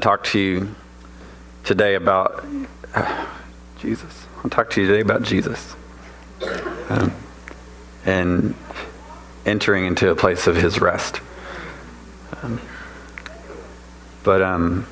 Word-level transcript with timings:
to 0.00 0.04
talk 0.04 0.24
to 0.24 0.38
you 0.38 0.74
today 1.64 1.94
about 1.94 2.44
uh, 2.94 3.26
Jesus. 3.78 4.26
I 4.32 4.36
want 4.36 4.44
to 4.44 4.50
talk 4.50 4.70
to 4.70 4.80
you 4.80 4.86
today 4.86 5.00
about 5.00 5.22
Jesus 5.22 5.74
um, 6.88 7.12
and 8.04 8.54
entering 9.44 9.86
into 9.86 10.10
a 10.10 10.14
place 10.16 10.46
of 10.46 10.56
His 10.56 10.80
rest. 10.80 11.20
Um, 12.42 12.60
but 14.22 14.42
um, 14.42 14.86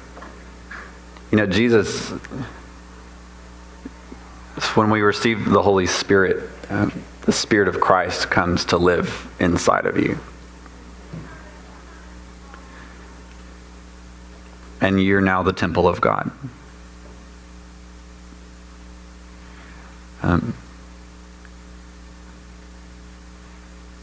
you 1.30 1.38
know, 1.38 1.46
Jesus. 1.46 2.11
When 4.75 4.88
we 4.88 5.02
receive 5.02 5.45
the 5.45 5.62
Holy 5.62 5.86
Spirit, 5.86 6.48
um, 6.70 6.91
the 7.23 7.32
Spirit 7.32 7.68
of 7.68 7.79
Christ 7.79 8.30
comes 8.30 8.65
to 8.66 8.79
live 8.79 9.29
inside 9.38 9.84
of 9.84 9.98
you. 9.98 10.18
And 14.86 15.02
you're 15.02 15.20
now 15.20 15.42
the 15.42 15.52
temple 15.52 15.88
of 15.88 16.00
God. 16.00 16.30
Um, 20.22 20.54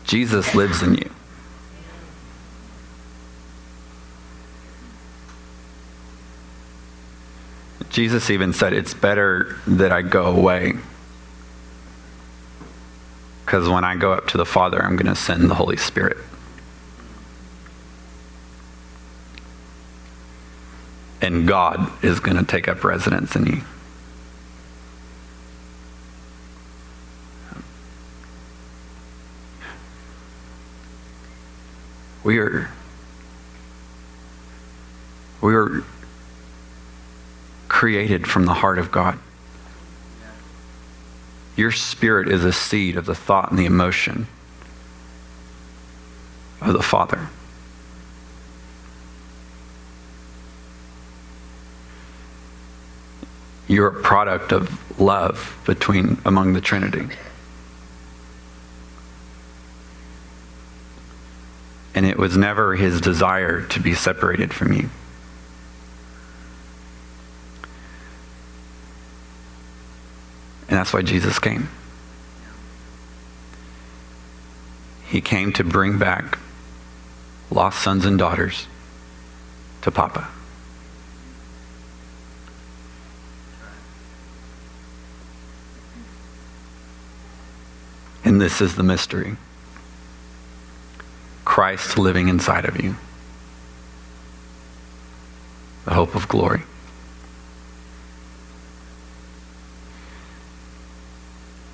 Jesus 0.04 0.54
lives 0.54 0.84
in 0.84 0.96
you. 0.96 1.10
Jesus 7.90 8.30
even 8.30 8.52
said, 8.52 8.74
It's 8.74 8.94
better 8.94 9.56
that 9.66 9.94
I 9.94 10.02
go 10.02 10.26
away. 10.26 10.74
Because 13.46 13.70
when 13.70 13.86
I 13.86 13.96
go 13.96 14.12
up 14.12 14.28
to 14.28 14.38
the 14.38 14.46
Father, 14.46 14.84
I'm 14.84 14.98
going 14.98 15.14
to 15.14 15.16
send 15.16 15.50
the 15.50 15.56
Holy 15.56 15.78
Spirit. 15.78 16.18
And 21.24 21.48
God 21.48 21.90
is 22.04 22.20
going 22.20 22.36
to 22.36 22.44
take 22.44 22.68
up 22.68 22.84
residence 22.84 23.34
in 23.36 23.46
you. 23.46 23.62
We 32.26 32.38
are 32.40 32.70
we 35.42 35.56
are 35.56 35.84
created 37.70 38.28
from 38.28 38.46
the 38.46 38.54
heart 38.54 38.78
of 38.78 38.92
God. 38.92 39.18
Your 41.56 41.72
spirit 41.72 42.28
is 42.28 42.44
a 42.44 42.54
seed 42.54 42.98
of 42.98 43.06
the 43.06 43.16
thought 43.16 43.50
and 43.50 43.60
the 43.60 43.66
emotion 43.66 44.28
of 46.62 46.74
the 46.74 46.82
Father. 46.82 47.30
You're 53.74 53.88
a 53.88 54.02
product 54.04 54.52
of 54.52 55.00
love 55.02 55.60
between 55.66 56.22
among 56.26 56.54
the 56.54 56.62
Trinity. 56.62 57.08
And 61.96 62.06
it 62.06 62.20
was 62.20 62.38
never 62.38 62.76
his 62.76 63.02
desire 63.02 63.66
to 63.70 63.80
be 63.80 63.96
separated 63.96 64.54
from 64.54 64.74
you. 64.74 64.92
And 70.70 70.78
that's 70.78 70.94
why 70.94 71.02
Jesus 71.02 71.40
came. 71.40 71.68
He 75.08 75.20
came 75.20 75.52
to 75.54 75.64
bring 75.64 75.98
back 75.98 76.38
lost 77.50 77.82
sons 77.82 78.06
and 78.06 78.20
daughters 78.20 78.68
to 79.82 79.90
Papa. 79.90 80.30
And 88.26 88.40
this 88.40 88.62
is 88.62 88.76
the 88.76 88.84
mystery 88.84 89.36
Christ 91.46 91.98
living 91.98 92.30
inside 92.30 92.66
of 92.66 92.82
you, 92.82 92.96
the 95.86 95.94
hope 95.94 96.16
of 96.16 96.28
glory. 96.28 96.64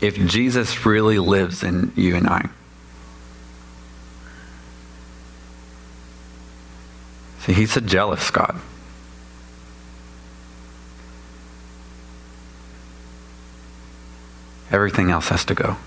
If 0.01 0.17
Jesus 0.17 0.85
really 0.85 1.19
lives 1.19 1.61
in 1.61 1.91
you 1.95 2.15
and 2.15 2.27
I, 2.27 2.49
see, 7.41 7.53
he's 7.53 7.75
a 7.77 7.81
jealous 7.81 8.31
God. 8.31 8.59
Everything 14.71 15.11
else 15.11 15.29
has 15.29 15.43
to 15.45 15.53
go. 15.53 15.77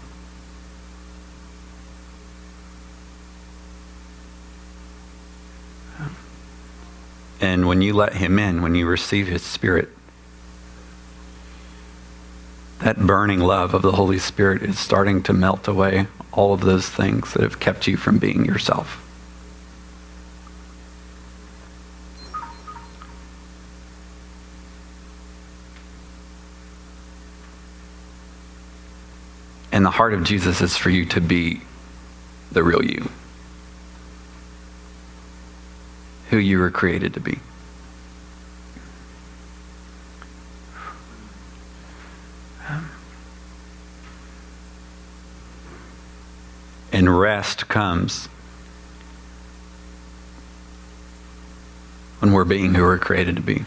And 7.43 7.67
when 7.67 7.83
you 7.83 7.93
let 7.93 8.15
Him 8.15 8.39
in, 8.39 8.63
when 8.63 8.77
you 8.77 8.87
receive 8.87 9.27
His 9.27 9.43
Spirit, 9.43 9.89
that 12.79 12.99
burning 12.99 13.41
love 13.41 13.75
of 13.75 13.83
the 13.83 13.93
Holy 13.93 14.21
Spirit 14.21 14.63
is 14.63 14.79
starting 14.79 15.25
to 15.25 15.33
melt 15.33 15.67
away 15.67 16.07
all 16.31 16.55
of 16.55 16.61
those 16.61 16.89
things 16.89 17.33
that 17.33 17.43
have 17.43 17.59
kept 17.59 17.89
you 17.89 17.97
from 17.97 18.19
being 18.19 18.45
yourself. 18.45 18.99
And 29.73 29.85
the 29.85 29.91
heart 29.91 30.15
of 30.15 30.23
Jesus 30.23 30.61
is 30.61 30.77
for 30.77 30.91
you 30.91 31.05
to 31.07 31.21
be 31.21 31.63
the 32.53 32.63
real 32.63 32.85
you. 32.85 33.11
Who 36.33 36.39
you 36.39 36.59
were 36.59 36.71
created 36.71 37.13
to 37.13 37.21
be. 37.21 37.39
And 46.91 47.21
rest 47.21 47.69
comes 47.69 48.29
when 52.21 52.33
we're 52.33 52.47
being 52.47 52.75
who 52.75 52.81
we're 52.81 52.97
created 52.97 53.37
to 53.37 53.43
be. 53.43 53.67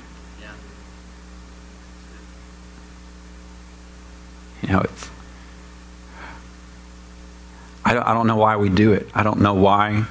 You 4.63 4.69
know, 4.69 4.79
it's. 4.79 5.11
I 7.83 7.93
don't, 7.93 8.07
I 8.07 8.13
don't 8.15 8.25
know 8.25 8.37
why 8.37 8.55
we 8.55 8.69
do 8.69 8.93
it. 8.93 9.07
I 9.13 9.21
don't 9.21 9.39
know 9.41 9.53
why 9.53 10.07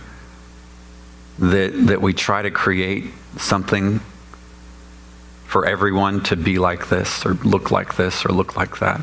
that, 1.38 1.72
that 1.86 2.00
we 2.00 2.12
try 2.12 2.42
to 2.42 2.50
create 2.50 3.12
something 3.36 4.00
for 5.46 5.66
everyone 5.66 6.22
to 6.24 6.36
be 6.36 6.58
like 6.58 6.88
this 6.88 7.24
or 7.24 7.34
look 7.34 7.70
like 7.70 7.96
this 7.96 8.24
or 8.24 8.30
look 8.30 8.56
like 8.56 8.78
that. 8.78 9.00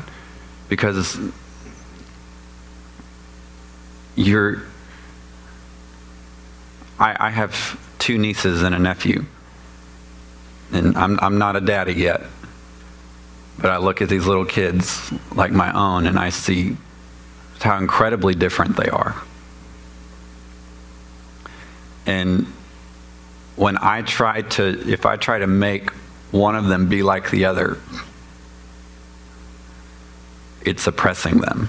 Because 0.68 1.18
you're. 4.16 4.62
I, 6.98 7.28
I 7.28 7.30
have 7.30 7.80
two 7.98 8.18
nieces 8.18 8.62
and 8.62 8.74
a 8.74 8.78
nephew. 8.78 9.24
And 10.72 10.96
I'm, 10.96 11.18
I'm 11.20 11.38
not 11.38 11.56
a 11.56 11.60
daddy 11.60 11.94
yet. 11.94 12.22
But 13.58 13.70
I 13.70 13.76
look 13.78 14.00
at 14.02 14.08
these 14.08 14.26
little 14.26 14.44
kids 14.46 15.12
like 15.34 15.52
my 15.52 15.72
own 15.72 16.06
and 16.06 16.18
I 16.18 16.30
see 16.30 16.76
how 17.60 17.78
incredibly 17.78 18.34
different 18.34 18.76
they 18.76 18.88
are. 18.88 19.22
And 22.06 22.46
when 23.56 23.78
I 23.78 24.02
try 24.02 24.42
to, 24.42 24.90
if 24.90 25.06
I 25.06 25.16
try 25.16 25.38
to 25.38 25.46
make 25.46 25.90
one 26.30 26.56
of 26.56 26.66
them 26.66 26.88
be 26.88 27.02
like 27.02 27.30
the 27.30 27.44
other, 27.44 27.78
it's 30.64 30.86
oppressing 30.86 31.40
them 31.40 31.68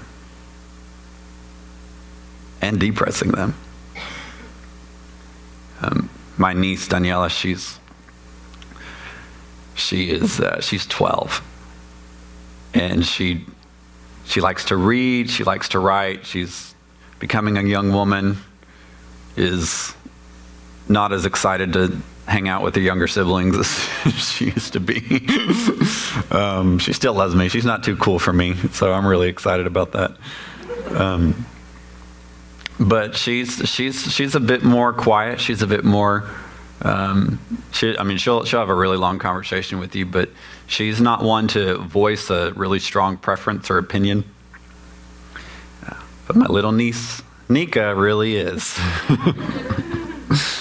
and 2.62 2.80
depressing 2.80 3.32
them. 3.32 3.56
Um, 5.82 6.10
my 6.38 6.54
niece 6.54 6.88
Daniela, 6.88 7.30
she's 7.30 7.80
she 9.76 10.12
is 10.12 10.40
uh, 10.40 10.62
she's 10.62 10.86
12, 10.86 11.42
and 12.74 13.06
she 13.06 13.46
she 14.26 14.40
likes 14.40 14.66
to 14.66 14.78
read, 14.78 15.30
she 15.30 15.44
likes 15.44 15.68
to 15.70 15.80
write, 15.80 16.26
she's 16.26 16.74
becoming 17.20 17.58
a 17.58 17.64
young 17.64 17.92
woman, 17.92 18.38
is 19.36 19.94
not 20.88 21.14
as 21.14 21.26
excited 21.26 21.74
to 21.74 21.98
hang 22.26 22.48
out 22.48 22.64
with 22.64 22.76
her 22.76 22.82
younger 22.82 23.08
siblings 23.08 23.58
as 24.06 24.30
she 24.32 24.46
used 24.46 24.74
to 24.74 24.80
be. 24.80 25.28
um, 26.32 26.80
she 26.80 26.94
still 26.94 27.14
loves 27.14 27.36
me. 27.36 27.50
She's 27.50 27.66
not 27.66 27.84
too 27.84 27.96
cool 27.98 28.20
for 28.20 28.34
me, 28.34 28.56
so 28.72 28.94
I'm 28.94 29.06
really 29.06 29.30
excited 29.30 29.68
about 29.68 29.92
that. 29.94 30.18
Um, 30.90 31.46
but 32.80 33.16
she's 33.16 33.58
she's 33.70 34.12
she's 34.12 34.36
a 34.36 34.40
bit 34.40 34.64
more 34.64 34.94
quiet. 34.94 35.40
She's 35.40 35.62
a 35.62 35.68
bit 35.68 35.84
more 35.84 36.30
Um, 36.82 37.40
she, 37.72 37.98
I 37.98 38.04
mean, 38.04 38.18
she'll, 38.18 38.44
she'll 38.44 38.60
have 38.60 38.70
a 38.70 38.76
really 38.76 38.98
long 38.98 39.18
conversation 39.18 39.80
with 39.80 39.96
you, 39.96 40.06
but 40.06 40.30
she's 40.68 41.00
not 41.00 41.24
one 41.24 41.48
to 41.50 41.78
voice 41.78 42.30
a 42.30 42.52
really 42.54 42.80
strong 42.80 43.16
preference 43.18 43.72
or 43.72 43.78
opinion. 43.78 44.26
Uh, 45.88 45.96
but 46.28 46.36
my 46.36 46.48
little 46.48 46.74
niece, 46.74 47.22
Nika, 47.48 47.96
really 47.96 48.36
is. 48.36 48.78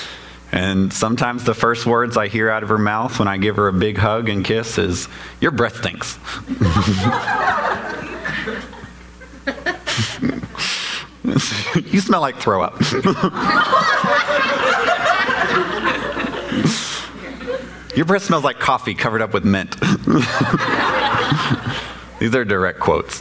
and 0.53 0.93
sometimes 0.93 1.45
the 1.45 1.55
first 1.55 1.87
words 1.87 2.19
I 2.19 2.29
hear 2.29 2.51
out 2.51 2.63
of 2.63 2.69
her 2.69 2.79
mouth 2.79 3.19
when 3.19 3.27
I 3.27 3.39
give 3.39 3.57
her 3.57 3.69
a 3.69 3.73
big 3.73 3.97
hug 3.97 4.29
and 4.29 4.45
kiss 4.45 4.77
is, 4.77 5.09
Your 5.41 5.51
breath 5.51 5.79
stinks. 5.79 6.19
you 11.93 12.01
smell 12.01 12.21
like 12.21 12.37
throw 12.37 12.63
up. 12.63 12.81
Your 17.97 18.05
breath 18.07 18.25
smells 18.25 18.45
like 18.45 18.59
coffee 18.59 18.95
covered 18.95 19.21
up 19.23 19.33
with 19.35 19.45
mint. 19.45 19.77
These 22.21 22.35
are 22.35 22.45
direct 22.45 22.81
quotes. 22.81 23.21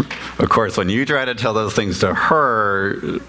of 0.38 0.48
course, 0.48 0.76
when 0.76 0.88
you 0.88 1.04
try 1.04 1.24
to 1.24 1.34
tell 1.34 1.54
those 1.54 1.74
things 1.74 2.00
to 2.00 2.14
her, 2.14 3.20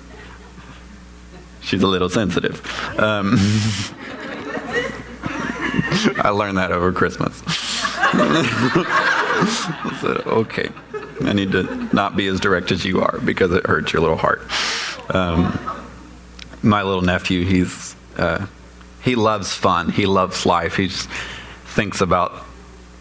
she's 1.61 1.83
a 1.83 1.87
little 1.87 2.09
sensitive. 2.09 2.65
Um, 2.99 3.37
I 6.19 6.29
learned 6.29 6.57
that 6.57 6.71
over 6.71 6.91
Christmas. 6.91 7.41
okay. 10.27 10.69
I 11.21 11.33
need 11.33 11.51
to 11.51 11.89
not 11.93 12.15
be 12.15 12.27
as 12.27 12.39
direct 12.39 12.71
as 12.71 12.85
you 12.85 13.01
are 13.01 13.19
because 13.19 13.51
it 13.51 13.65
hurts 13.65 13.93
your 13.93 14.01
little 14.01 14.17
heart. 14.17 14.41
Um, 15.09 15.59
my 16.61 16.83
little 16.83 17.01
nephew, 17.01 17.45
he's 17.45 17.95
uh, 18.17 18.45
he 19.01 19.15
loves 19.15 19.53
fun. 19.53 19.89
He 19.89 20.05
loves 20.05 20.45
life. 20.45 20.75
He 20.75 20.87
just 20.87 21.09
thinks 21.65 22.01
about 22.01 22.43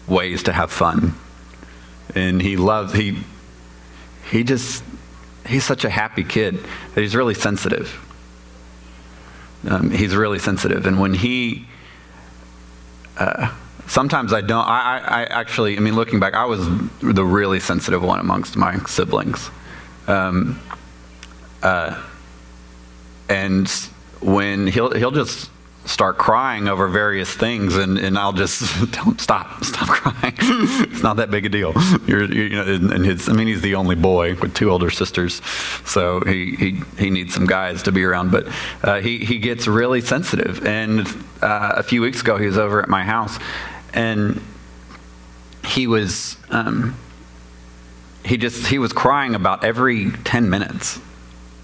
ways 0.07 0.43
to 0.43 0.53
have 0.53 0.71
fun, 0.71 1.15
and 2.15 2.41
he 2.41 2.57
loves 2.57 2.93
he 2.93 3.23
he 4.29 4.43
just 4.43 4.83
he's 5.45 5.63
such 5.63 5.85
a 5.85 5.89
happy 5.89 6.23
kid 6.23 6.59
that 6.93 7.01
he's 7.01 7.15
really 7.15 7.33
sensitive. 7.33 8.03
Um, 9.67 9.89
he's 9.89 10.15
really 10.15 10.39
sensitive, 10.39 10.85
and 10.85 10.99
when 10.99 11.13
he 11.13 11.67
uh, 13.17 13.53
sometimes 13.87 14.33
I 14.33 14.41
don't. 14.41 14.65
I, 14.65 14.99
I, 14.99 15.23
actually, 15.25 15.77
I 15.77 15.79
mean, 15.79 15.95
looking 15.95 16.19
back, 16.19 16.33
I 16.33 16.45
was 16.45 16.67
the 16.99 17.25
really 17.25 17.59
sensitive 17.59 18.03
one 18.03 18.19
amongst 18.19 18.55
my 18.55 18.77
siblings. 18.85 19.49
Um, 20.07 20.59
uh, 21.63 22.01
and 23.29 23.67
when 24.21 24.67
he'll 24.67 24.91
he'll 24.91 25.11
just 25.11 25.49
start 25.87 26.17
crying 26.17 26.67
over 26.67 26.87
various 26.87 27.33
things, 27.33 27.75
and, 27.75 27.97
and 27.97 28.17
I'll 28.17 28.33
just 28.33 28.61
tell 28.93 29.05
him 29.05 29.19
stop, 29.19 29.63
stop 29.63 29.87
crying. 29.87 30.35
it's 30.39 31.01
not 31.01 31.17
that 31.17 31.31
big 31.31 31.45
a 31.45 31.49
deal. 31.49 31.73
You're, 32.05 32.25
you're, 32.25 32.47
you 32.47 32.55
know, 32.55 32.93
and 32.93 33.05
his, 33.05 33.29
I 33.29 33.33
mean, 33.33 33.47
he's 33.47 33.61
the 33.61 33.75
only 33.75 33.95
boy 33.95 34.35
with 34.35 34.53
two 34.53 34.69
older 34.69 34.89
sisters, 34.89 35.41
so 35.85 36.21
he 36.21 36.55
he, 36.55 36.81
he 36.97 37.09
needs 37.09 37.33
some 37.33 37.47
guys 37.47 37.83
to 37.83 37.91
be 37.91 38.03
around. 38.03 38.31
But 38.31 38.47
uh, 38.83 38.99
he 38.99 39.19
he 39.19 39.39
gets 39.39 39.67
really 39.67 40.01
sensitive. 40.01 40.65
And 40.65 41.07
uh, 41.41 41.73
a 41.75 41.83
few 41.83 42.01
weeks 42.01 42.21
ago, 42.21 42.37
he 42.37 42.45
was 42.45 42.57
over 42.57 42.81
at 42.81 42.89
my 42.89 43.03
house, 43.03 43.39
and 43.93 44.41
he 45.63 45.87
was 45.87 46.37
um, 46.49 46.95
he 48.27 48.37
just 48.37 48.67
he 48.67 48.77
was 48.77 48.93
crying 48.93 49.35
about 49.35 49.63
every 49.63 50.11
10 50.11 50.49
minutes 50.49 50.99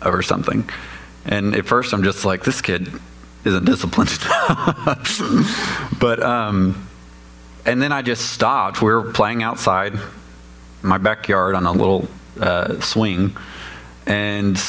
over 0.02 0.22
something 0.22 0.68
and 1.26 1.56
at 1.56 1.66
first 1.66 1.94
i'm 1.94 2.04
just 2.04 2.26
like 2.26 2.44
this 2.44 2.62
kid 2.62 2.90
isn't 3.46 3.66
disciplined 3.66 4.10
but 6.00 6.22
um, 6.24 6.88
and 7.66 7.82
then 7.82 7.92
i 7.92 8.02
just 8.02 8.32
stopped 8.32 8.82
we 8.82 8.92
were 8.92 9.12
playing 9.12 9.44
outside 9.44 9.94
my 10.82 10.98
backyard 10.98 11.56
on 11.56 11.66
a 11.66 11.72
little 11.72 12.08
uh, 12.40 12.80
swing 12.80 13.36
and 14.06 14.62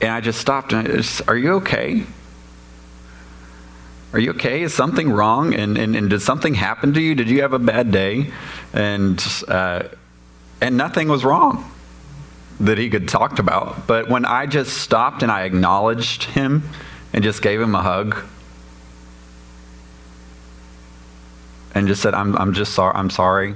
and 0.00 0.10
i 0.10 0.20
just 0.20 0.40
stopped 0.40 0.72
and 0.72 0.88
I 0.88 0.96
just, 0.96 1.28
are 1.28 1.36
you 1.36 1.54
okay 1.54 2.04
are 4.12 4.18
you 4.18 4.32
okay? 4.32 4.62
Is 4.62 4.74
something 4.74 5.10
wrong? 5.10 5.54
And, 5.54 5.78
and, 5.78 5.96
and 5.96 6.10
did 6.10 6.20
something 6.20 6.54
happen 6.54 6.92
to 6.92 7.00
you? 7.00 7.14
Did 7.14 7.30
you 7.30 7.42
have 7.42 7.54
a 7.54 7.58
bad 7.58 7.90
day? 7.90 8.30
And, 8.74 9.24
uh, 9.48 9.84
and 10.60 10.76
nothing 10.76 11.08
was 11.08 11.24
wrong 11.24 11.70
that 12.60 12.76
he 12.76 12.90
could 12.90 13.08
talk 13.08 13.38
about. 13.38 13.86
But 13.86 14.08
when 14.08 14.24
I 14.24 14.46
just 14.46 14.76
stopped 14.76 15.22
and 15.22 15.32
I 15.32 15.44
acknowledged 15.44 16.24
him 16.24 16.62
and 17.12 17.22
just 17.22 17.42
gave 17.42 17.60
him 17.60 17.74
a 17.74 17.82
hug 17.82 18.16
and 21.74 21.88
just 21.88 22.02
said, 22.02 22.14
I'm, 22.14 22.36
I'm 22.36 22.52
just 22.52 22.74
sorry, 22.74 22.94
I'm 22.94 23.10
sorry 23.10 23.54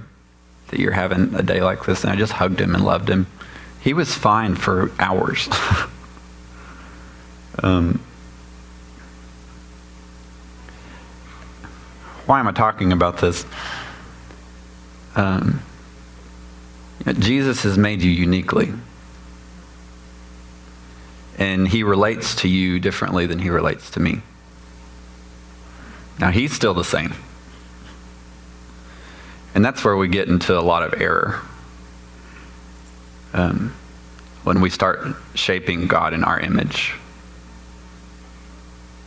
that 0.69 0.81
you're 0.81 0.93
having 0.93 1.35
a 1.35 1.43
day 1.43 1.61
like 1.61 1.85
this. 1.85 2.03
And 2.03 2.13
I 2.13 2.17
just 2.17 2.33
hugged 2.33 2.61
him 2.61 2.75
and 2.75 2.85
loved 2.85 3.09
him. 3.09 3.27
He 3.81 3.93
was 3.93 4.15
fine 4.15 4.57
for 4.57 4.91
hours. 4.99 5.49
um, 7.63 8.01
why 12.27 12.41
am 12.41 12.49
I 12.49 12.53
talking 12.53 12.93
about 12.93 13.19
this? 13.19 13.45
Um, 15.15 15.63
Jesus 17.19 17.63
has 17.63 17.79
made 17.79 18.03
you 18.03 18.11
uniquely. 18.11 18.73
And 21.37 21.69
he 21.69 21.83
relates 21.83 22.35
to 22.37 22.49
you 22.49 22.81
differently 22.81 23.27
than 23.27 23.39
he 23.39 23.51
relates 23.51 23.91
to 23.91 24.01
me. 24.01 24.23
Now, 26.19 26.31
he's 26.31 26.53
still 26.53 26.75
the 26.75 26.85
same. 26.85 27.15
And 29.55 29.65
that's 29.65 29.85
where 29.85 29.97
we 29.97 30.09
get 30.09 30.29
into 30.29 30.59
a 30.59 30.61
lot 30.61 30.83
of 30.83 31.01
error. 31.01 31.41
Um, 33.33 33.75
when 34.45 34.61
we 34.61 34.71
start 34.71 35.05
shaping 35.35 35.89
God 35.89 36.15
in 36.15 36.23
our 36.23 36.39
image 36.39 36.95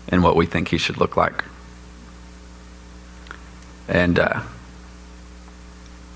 and 0.09 0.21
what 0.21 0.35
we 0.35 0.45
think 0.45 0.67
he 0.67 0.77
should 0.77 0.97
look 0.97 1.15
like. 1.15 1.43
And 3.87 4.19
uh, 4.19 4.41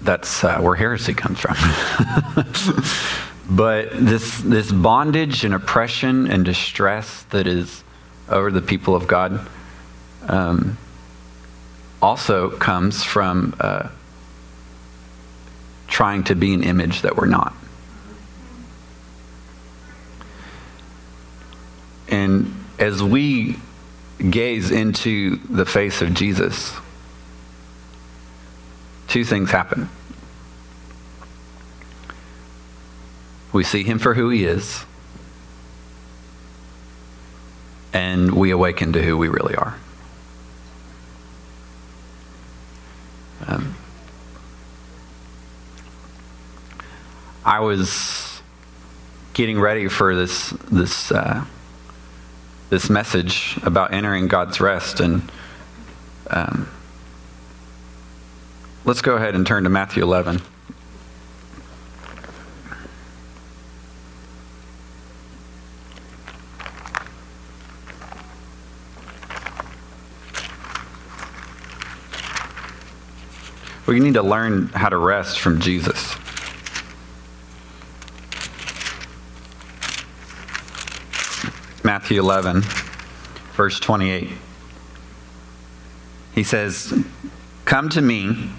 that's 0.02 0.44
uh, 0.44 0.60
where 0.60 0.76
heresy 0.76 1.14
comes 1.14 1.40
from. 1.40 1.56
but 3.50 3.90
this, 3.92 4.40
this 4.42 4.72
bondage 4.72 5.44
and 5.44 5.54
oppression 5.54 6.28
and 6.28 6.46
distress 6.46 7.24
that 7.32 7.46
is 7.46 7.84
over 8.30 8.52
the 8.52 8.62
people 8.62 8.96
of 8.96 9.08
God 9.08 9.46
um, 10.28 10.78
also 12.02 12.50
comes 12.50 13.04
from 13.04 13.56
uh, 13.60 13.90
trying 15.88 16.24
to 16.26 16.36
be 16.36 16.54
an 16.54 16.64
image 16.64 17.02
that 17.02 17.18
we're 17.18 17.28
not. 17.28 17.54
And 22.08 22.54
as 22.80 23.02
we 23.02 23.58
gaze 24.30 24.72
into 24.72 25.38
the 25.50 25.66
face 25.66 26.02
of 26.02 26.14
Jesus, 26.14 26.74
two 29.08 29.26
things 29.26 29.52
happen. 29.52 29.90
We 33.54 33.64
see 33.64 33.84
him 33.84 34.00
for 34.00 34.16
who 34.16 34.30
he 34.30 34.44
is, 34.44 34.84
and 37.94 38.34
we 38.34 38.52
awaken 38.52 38.94
to 38.94 39.02
who 39.02 39.18
we 39.18 39.30
really 39.30 39.56
are. 39.56 39.78
Um, 43.48 43.76
I 47.46 47.60
was 47.60 48.42
getting 49.34 49.60
ready 49.60 49.88
for 49.88 50.16
this 50.16 50.50
this 50.72 51.12
uh, 51.12 51.46
this 52.70 52.90
message 52.90 53.58
about 53.64 53.94
entering 53.94 54.28
God's 54.28 54.60
rest, 54.60 55.00
and 55.00 55.32
um, 56.30 56.68
Let's 58.86 59.02
go 59.02 59.16
ahead 59.16 59.34
and 59.34 59.48
turn 59.48 59.64
to 59.64 59.70
Matthew 59.70 60.04
11. 60.04 60.42
We 73.86 74.00
need 74.00 74.14
to 74.14 74.24
learn 74.24 74.68
how 74.68 74.90
to 74.90 74.98
rest 74.98 75.40
from 75.40 75.60
Jesus. 75.60 76.16
Matthew 81.84 82.20
11, 82.20 82.62
verse 83.54 83.80
28. 83.80 84.30
He 86.34 86.44
says, 86.44 86.94
Come 87.66 87.90
to 87.90 88.02
me 88.02 88.50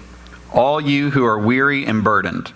all 0.53 0.79
you 0.79 1.09
who 1.09 1.25
are 1.25 1.39
weary 1.39 1.85
and 1.85 2.03
burdened, 2.03 2.53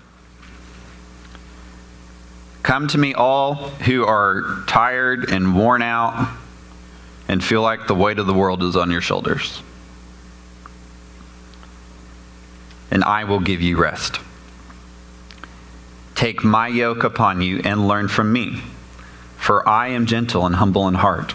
Come 2.69 2.87
to 2.89 2.99
me, 2.99 3.15
all 3.15 3.55
who 3.55 4.05
are 4.05 4.63
tired 4.67 5.31
and 5.31 5.55
worn 5.55 5.81
out 5.81 6.29
and 7.27 7.43
feel 7.43 7.63
like 7.63 7.87
the 7.87 7.95
weight 7.95 8.19
of 8.19 8.27
the 8.27 8.33
world 8.33 8.61
is 8.61 8.75
on 8.75 8.91
your 8.91 9.01
shoulders. 9.01 9.63
And 12.91 13.03
I 13.03 13.23
will 13.23 13.39
give 13.39 13.61
you 13.61 13.77
rest. 13.77 14.19
Take 16.15 16.43
my 16.43 16.67
yoke 16.67 17.03
upon 17.03 17.41
you 17.41 17.61
and 17.63 17.87
learn 17.87 18.09
from 18.09 18.33
me, 18.33 18.61
for 19.37 19.67
I 19.67 19.87
am 19.89 20.05
gentle 20.05 20.45
and 20.45 20.55
humble 20.55 20.87
in 20.87 20.95
heart, 20.95 21.33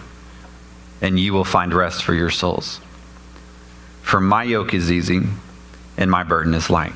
and 1.01 1.19
you 1.19 1.33
will 1.33 1.43
find 1.43 1.73
rest 1.73 2.03
for 2.03 2.13
your 2.13 2.29
souls. 2.29 2.79
For 4.03 4.21
my 4.21 4.43
yoke 4.43 4.75
is 4.75 4.91
easy 4.91 5.21
and 5.97 6.11
my 6.11 6.23
burden 6.23 6.53
is 6.53 6.69
light. 6.69 6.93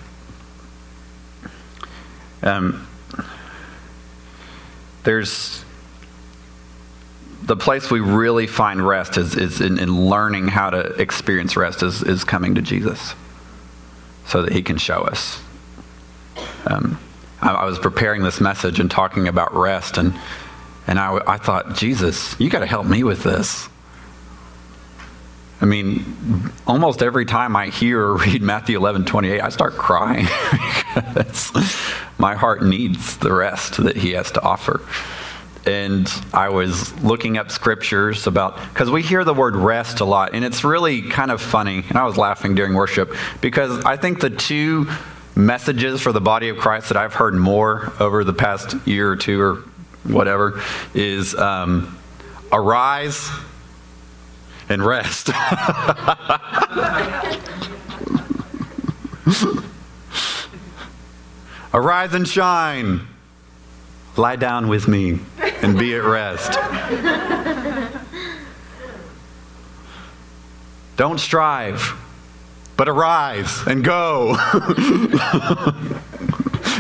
Um, 2.44 2.88
there's 5.04 5.66
the 7.42 7.56
place 7.56 7.90
we 7.90 8.00
really 8.00 8.46
find 8.46 8.86
rest 8.86 9.18
is, 9.18 9.36
is 9.36 9.62
in, 9.62 9.80
in, 9.80 10.08
learning 10.08 10.50
how 10.50 10.70
to 10.70 10.80
experience 11.02 11.58
rest 11.58 11.82
is, 11.82 12.04
is 12.04 12.24
coming 12.24 12.54
to 12.56 12.62
Jesus 12.62 13.16
so 14.30 14.44
that 14.44 14.54
he 14.54 14.62
can 14.62 14.78
show 14.78 15.02
us. 15.02 15.42
Um, 16.66 17.00
I, 17.42 17.50
I, 17.50 17.66
was 17.66 17.80
preparing 17.80 18.24
this 18.24 18.40
message 18.40 18.80
and 18.80 18.90
talking 18.90 19.28
about 19.28 19.54
rest, 19.56 19.98
and, 19.98 20.14
and 20.88 21.00
I, 21.00 21.20
I 21.26 21.38
thought, 21.38 21.76
Jesus, 21.76 22.40
you 22.40 22.50
got 22.50 22.60
to 22.60 22.68
help 22.68 22.86
me 22.86 23.04
with 23.04 23.24
this. 23.24 23.68
I 25.62 25.66
mean, 25.66 26.06
almost 26.68 27.02
every 27.02 27.26
time 27.26 27.56
I 27.56 27.68
hear 27.68 28.00
or 28.02 28.18
read 28.18 28.42
Matthew 28.42 28.78
11, 28.78 29.06
28, 29.06 29.42
I 29.42 29.50
start 29.50 29.74
crying 29.74 30.26
because 30.96 31.52
my 32.18 32.36
heart 32.36 32.64
needs 32.64 33.18
the 33.18 33.34
rest 33.34 33.84
that 33.84 33.98
he 33.98 34.12
has 34.12 34.32
to 34.34 34.42
offer. 34.42 34.82
And 35.70 36.12
I 36.34 36.50
was 36.50 37.00
looking 37.04 37.38
up 37.38 37.52
scriptures 37.52 38.26
about, 38.26 38.58
because 38.70 38.90
we 38.90 39.04
hear 39.04 39.24
the 39.24 39.36
word 39.36 39.56
rest 39.56 40.00
a 40.00 40.06
lot, 40.06 40.34
and 40.34 40.44
it's 40.44 40.64
really 40.64 41.04
kind 41.04 41.30
of 41.30 41.40
funny. 41.40 41.84
And 41.88 41.96
I 41.96 42.06
was 42.06 42.18
laughing 42.18 42.56
during 42.56 42.74
worship 42.74 43.14
because 43.40 43.86
I 43.86 43.96
think 43.96 44.20
the 44.20 44.32
two 44.32 44.88
messages 45.36 46.02
for 46.02 46.12
the 46.12 46.22
body 46.22 46.50
of 46.50 46.58
Christ 46.58 46.88
that 46.88 46.98
I've 46.98 47.14
heard 47.14 47.36
more 47.36 47.94
over 48.00 48.24
the 48.24 48.34
past 48.34 48.76
year 48.88 49.12
or 49.12 49.16
two 49.16 49.40
or 49.40 49.64
whatever 50.06 50.60
is 50.96 51.36
um, 51.36 52.00
arise 52.52 53.30
and 54.70 54.84
rest. 54.84 55.30
Arise 61.72 62.16
and 62.16 62.28
shine. 62.28 63.02
Lie 64.20 64.36
down 64.36 64.68
with 64.68 64.86
me 64.90 65.18
and 65.62 65.80
be 65.80 65.96
at 65.96 66.04
rest. 66.04 66.60
Don't 70.98 71.22
strive, 71.22 71.94
but 72.76 72.90
arise 72.90 73.66
and 73.66 73.82
go 73.82 74.36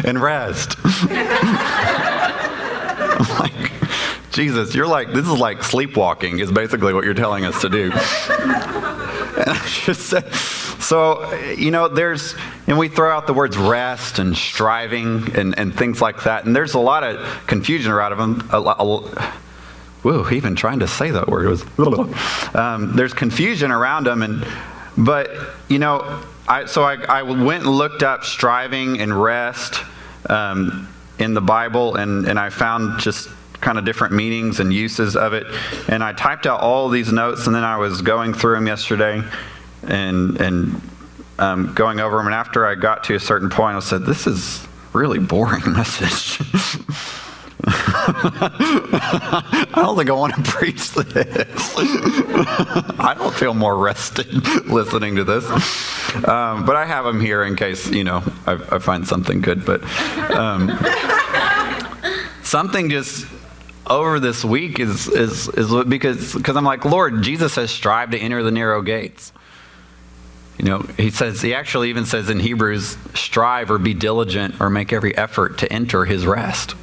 and 0.03 0.22
rest. 0.22 0.75
Like, 3.38 3.72
Jesus, 4.31 4.74
you're 4.74 4.88
like, 4.88 5.12
this 5.13 5.25
is 5.25 5.38
like 5.38 5.63
sleepwalking, 5.63 6.39
is 6.39 6.51
basically 6.51 6.93
what 6.93 7.03
you're 7.03 7.13
telling 7.13 7.43
us 7.46 7.60
to 7.62 7.69
do. 7.69 7.84
and 7.91 7.93
I 9.50 9.62
just 9.65 10.03
said, 10.03 10.25
so, 10.89 11.31
you 11.51 11.69
know, 11.69 11.88
there's, 11.88 12.34
and 12.65 12.79
we 12.79 12.88
throw 12.88 13.15
out 13.15 13.27
the 13.27 13.34
words 13.34 13.55
rest 13.60 14.17
and 14.17 14.36
striving 14.36 15.36
and, 15.38 15.55
and 15.55 15.72
things 15.72 16.01
like 16.01 16.24
that, 16.24 16.46
and 16.46 16.55
there's 16.55 16.74
a 16.74 16.79
lot 16.79 17.03
of 17.03 17.19
confusion 17.46 17.91
around 17.91 18.17
them. 18.17 18.50
A, 18.51 18.58
a, 18.58 19.01
whoa, 20.01 20.27
even 20.31 20.55
trying 20.55 20.79
to 20.79 20.88
say 20.88 21.12
that 21.12 21.27
word 21.27 21.46
was, 21.46 21.62
a 21.62 21.67
little 21.77 22.12
um, 22.60 22.96
there's 22.96 23.13
confusion 23.13 23.69
around 23.69 24.08
them, 24.08 24.24
and, 24.24 24.43
but, 24.98 25.29
you 25.67 25.77
know, 25.77 26.24
I, 26.48 26.65
so 26.65 26.81
I, 26.81 26.96
I 26.96 27.22
went 27.22 27.65
and 27.65 27.72
looked 27.72 28.01
up 28.01 28.24
striving 28.24 29.00
and 29.00 29.13
rest 29.22 29.84
um, 30.27 30.89
in 31.19 31.36
the 31.36 31.41
Bible, 31.41 31.98
and, 31.98 32.25
and 32.25 32.39
I 32.39 32.50
found 32.50 33.00
just 33.00 33.29
kind 33.62 33.77
of 33.77 33.86
different 33.86 34.15
meanings 34.15 34.60
and 34.60 34.74
uses 34.74 35.15
of 35.15 35.34
it. 35.34 35.46
And 35.88 36.03
I 36.03 36.13
typed 36.13 36.48
out 36.48 36.62
all 36.62 36.89
these 36.89 37.12
notes, 37.12 37.46
and 37.46 37.55
then 37.55 37.63
I 37.63 37.77
was 37.77 38.01
going 38.01 38.34
through 38.34 38.55
them 38.55 38.65
yesterday 38.65 39.22
and 39.84 40.40
and 40.40 40.82
um, 41.40 41.74
going 41.74 42.00
over 42.00 42.18
them. 42.18 42.28
And 42.28 42.36
after 42.36 42.66
I 42.66 42.76
got 42.76 43.04
to 43.06 43.16
a 43.16 43.20
certain 43.20 43.50
point, 43.50 43.78
I 43.78 43.80
said, 43.80 44.06
"This 44.06 44.28
is 44.28 44.66
really 44.94 45.20
boring 45.20 45.64
message." 45.74 46.40
I 47.62 49.74
don't 49.76 49.98
think 49.98 50.10
I 50.10 50.14
want 50.14 50.34
to 50.36 50.42
preach 50.44 50.92
this. 50.92 51.74
I 51.78 53.16
don't 53.18 53.34
feel 53.34 53.54
more 53.54 53.78
rested 53.78 54.32
listening 54.68 55.18
to 55.18 55.26
this. 55.26 55.46
Um, 56.26 56.66
but 56.66 56.78
I 56.78 56.86
have 56.86 57.06
them 57.06 57.20
here 57.20 57.44
in 57.44 57.56
case, 57.56 57.90
you 57.90 58.06
know, 58.06 58.24
I, 58.48 58.54
I 58.54 58.80
find 58.80 59.08
something 59.08 59.42
good. 59.42 59.66
But 59.66 59.84
um, 60.32 60.70
something 62.44 62.90
just 62.90 63.28
over 63.88 64.22
this 64.22 64.46
week 64.46 64.80
is, 64.80 65.10
is, 65.10 65.50
is 65.50 65.84
because 65.86 66.34
because 66.34 66.56
I'm 66.56 66.64
like, 66.64 66.86
Lord, 66.86 67.24
Jesus 67.24 67.56
has 67.56 67.72
strived 67.72 68.14
to 68.14 68.18
enter 68.18 68.42
the 68.42 68.52
narrow 68.52 68.82
gates. 68.82 69.34
You 70.60 70.66
know, 70.66 70.80
he 70.98 71.10
says, 71.10 71.42
he 71.42 71.54
actually 71.54 71.89
even 71.89 72.06
says 72.06 72.30
in 72.30 72.39
Hebrews, 72.39 72.98
strive 73.13 73.72
or 73.72 73.78
be 73.78 73.94
diligent 73.94 74.60
or 74.60 74.70
make 74.70 74.92
every 74.92 75.16
effort 75.16 75.60
to 75.60 75.72
enter 75.72 76.04
his 76.04 76.25
rest. 76.25 76.75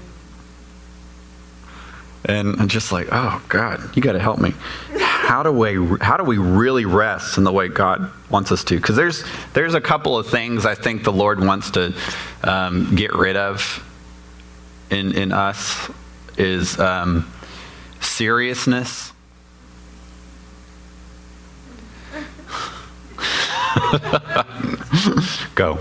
And 2.25 2.56
I'm 2.59 2.68
just 2.68 2.90
like, 2.90 3.09
oh 3.12 3.40
God, 3.49 3.95
you 3.95 4.02
got 4.02 4.12
to 4.12 4.18
help 4.18 4.40
me. 4.40 4.54
How 4.99 5.42
do 5.42 5.52
we 5.52 5.75
how 6.00 6.16
do 6.16 6.25
we 6.25 6.38
really 6.38 6.85
rest 6.85 7.38
in 7.38 7.45
the 7.45 7.52
way 7.52 7.68
God 7.68 8.11
wants 8.30 8.50
us 8.50 8.64
to? 8.64 8.76
Because 8.76 8.97
there's 8.97 9.25
there's 9.52 9.75
a 9.75 9.80
couple 9.80 10.18
of 10.18 10.26
things 10.26 10.66
I 10.66 10.75
think 10.75 11.04
the 11.04 11.12
Lord 11.12 11.45
wants 11.45 11.71
to 11.73 11.95
um, 12.42 12.97
get 12.97 13.14
rid 13.14 13.37
of 13.37 13.85
in 14.90 15.12
in 15.12 15.33
us 15.33 15.88
is 16.37 16.80
um, 16.80 17.30
seriousness. 18.00 19.12
go. 25.54 25.78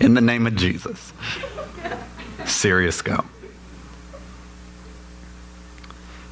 In 0.00 0.14
the 0.14 0.20
name 0.20 0.46
of 0.46 0.54
Jesus. 0.54 1.12
Serious 2.46 3.02
go. 3.02 3.24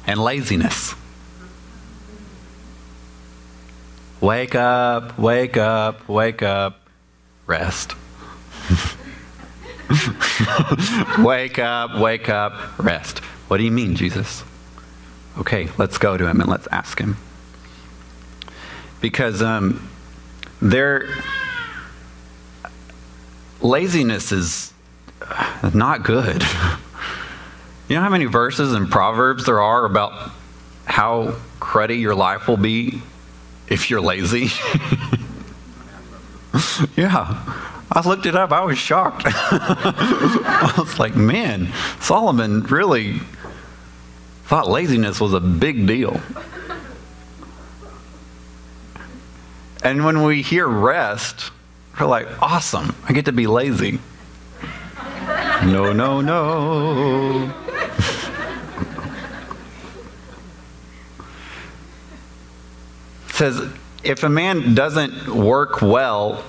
And 0.07 0.19
laziness. 0.19 0.95
Wake 4.21 4.55
up, 4.55 5.19
wake 5.19 5.57
up, 5.57 6.07
wake 6.07 6.41
up, 6.41 6.81
rest. 7.45 7.95
wake 11.19 11.59
up, 11.59 11.99
wake 11.99 12.29
up, 12.29 12.79
rest. 12.79 13.19
What 13.49 13.57
do 13.57 13.63
you 13.63 13.71
mean, 13.71 13.95
Jesus? 13.95 14.43
Okay, 15.37 15.69
let's 15.77 15.97
go 15.97 16.17
to 16.17 16.27
him 16.27 16.41
and 16.41 16.49
let's 16.49 16.67
ask 16.67 16.99
him. 16.99 17.17
Because 18.99 19.41
um, 19.41 19.89
there, 20.61 21.09
laziness 23.61 24.31
is 24.31 24.73
not 25.73 26.03
good. 26.03 26.43
You 27.89 27.95
know 27.95 28.01
how 28.01 28.09
many 28.09 28.25
verses 28.25 28.73
in 28.73 28.87
Proverbs 28.87 29.45
there 29.47 29.59
are 29.59 29.83
about 29.83 30.31
how 30.85 31.33
cruddy 31.59 31.99
your 31.99 32.13
life 32.13 32.47
will 32.47 32.55
be 32.55 33.01
if 33.67 33.89
you're 33.89 33.99
lazy? 33.99 34.49
yeah. 36.95 37.43
I 37.91 38.07
looked 38.07 38.27
it 38.27 38.35
up. 38.35 38.51
I 38.51 38.63
was 38.63 38.77
shocked. 38.77 39.23
I 39.25 40.71
was 40.77 40.99
like, 40.99 41.15
man, 41.15 41.73
Solomon 41.99 42.61
really 42.61 43.21
thought 44.49 44.67
laziness 44.67 45.21
was 45.21 45.33
a 45.33 45.39
big 45.39 45.85
deal. 45.85 46.19
And 49.83 50.03
when 50.03 50.23
we 50.23 50.41
hear 50.41 50.67
rest, 50.67 51.51
we're 51.99 52.07
like, 52.07 52.41
awesome, 52.41 52.95
I 53.07 53.13
get 53.13 53.25
to 53.25 53.31
be 53.31 53.45
lazy. 53.45 53.99
No, 55.65 55.93
no, 55.93 56.19
no. 56.21 57.53
says, 63.33 63.71
if 64.03 64.23
a 64.23 64.29
man 64.29 64.73
doesn't 64.73 65.27
work 65.27 65.83
well, 65.83 66.43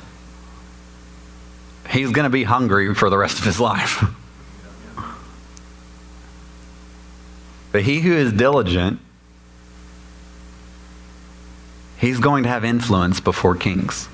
he's 1.90 2.10
going 2.12 2.24
to 2.24 2.30
be 2.30 2.44
hungry 2.44 2.94
for 2.94 3.10
the 3.10 3.18
rest 3.18 3.38
of 3.38 3.44
his 3.44 3.60
life. 3.60 4.02
but 7.72 7.82
he 7.82 8.00
who 8.00 8.12
is 8.12 8.32
diligent, 8.32 9.00
he's 11.96 12.18
going 12.18 12.42
to 12.42 12.48
have 12.48 12.64
influence 12.64 13.20
before 13.20 13.54
kings. 13.54 14.08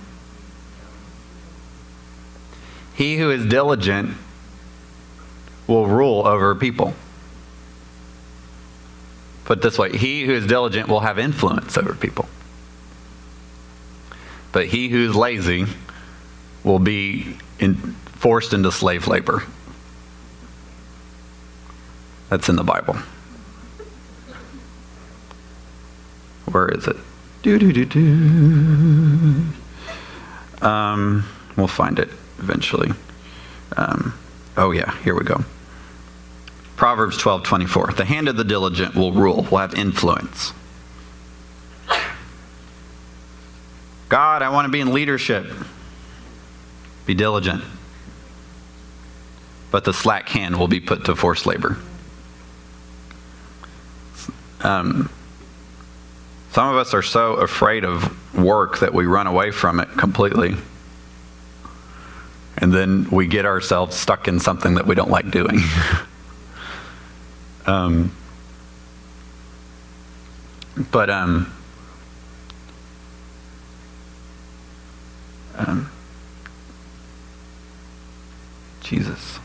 He 2.95 3.17
who 3.17 3.31
is 3.31 3.45
diligent 3.47 4.17
will 5.67 5.87
rule 5.87 6.27
over 6.27 6.55
people. 6.55 6.95
Put 9.45 9.63
this 9.63 9.79
way 9.79 9.97
he 9.97 10.25
who 10.25 10.33
is 10.33 10.47
diligent 10.47 10.89
will 10.89 11.01
have 11.01 11.19
influence 11.19 11.77
over 11.77 11.95
people. 11.95 12.29
But 14.53 14.67
he 14.67 14.89
who's 14.89 15.15
lazy 15.15 15.67
will 16.65 16.79
be 16.79 17.37
in, 17.59 17.75
forced 18.17 18.53
into 18.53 18.73
slave 18.73 19.07
labor. 19.07 19.45
That's 22.29 22.49
in 22.49 22.57
the 22.57 22.65
Bible. 22.65 22.97
Where 26.57 26.69
is 26.69 26.87
it? 26.87 26.97
Do 27.43 27.59
do 27.59 27.71
do 27.71 27.85
do. 27.85 29.45
Um, 30.67 31.29
we'll 31.55 31.69
find 31.69 31.99
it 31.99 32.09
eventually. 32.39 32.93
Um, 33.77 34.19
oh 34.57 34.71
yeah, 34.71 34.97
here 35.03 35.15
we 35.15 35.23
go. 35.23 35.45
Proverbs 36.77 37.19
12, 37.19 37.43
24. 37.43 37.93
The 37.93 38.07
hand 38.07 38.29
of 38.29 38.39
the 38.39 38.45
diligent 38.45 38.95
will 38.95 39.13
rule, 39.13 39.47
will 39.51 39.59
have 39.59 39.75
influence. 39.75 40.55
God, 44.09 44.41
I 44.41 44.49
want 44.49 44.65
to 44.65 44.73
be 44.73 44.81
in 44.81 44.95
leadership. 44.95 45.53
Be 47.05 47.13
diligent. 47.13 47.63
But 49.71 49.85
the 49.85 49.93
slack 49.93 50.31
hand 50.31 50.59
will 50.59 50.69
be 50.69 50.81
put 50.81 51.05
to 51.05 51.17
forced 51.17 51.45
labor. 51.45 51.77
Um, 54.63 55.11
some 56.57 56.71
of 56.71 56.77
us 56.79 56.95
are 56.95 57.03
so 57.03 57.35
afraid 57.35 57.85
of 57.85 58.35
work 58.35 58.79
that 58.79 58.95
we 58.95 59.05
run 59.05 59.27
away 59.27 59.51
from 59.51 59.79
it 59.79 59.91
completely. 59.91 60.57
And 62.57 62.73
then 62.73 63.11
we 63.11 63.27
get 63.27 63.45
ourselves 63.45 63.95
stuck 63.95 64.27
in 64.27 64.41
something 64.41 64.77
that 64.77 64.87
we 64.87 64.95
don't 64.95 65.11
like 65.11 65.31
doing. 65.31 65.59
um, 67.67 68.11
but 70.91 71.11
um, 71.11 71.53
um, 75.59 75.91
Jesus. 78.81 79.41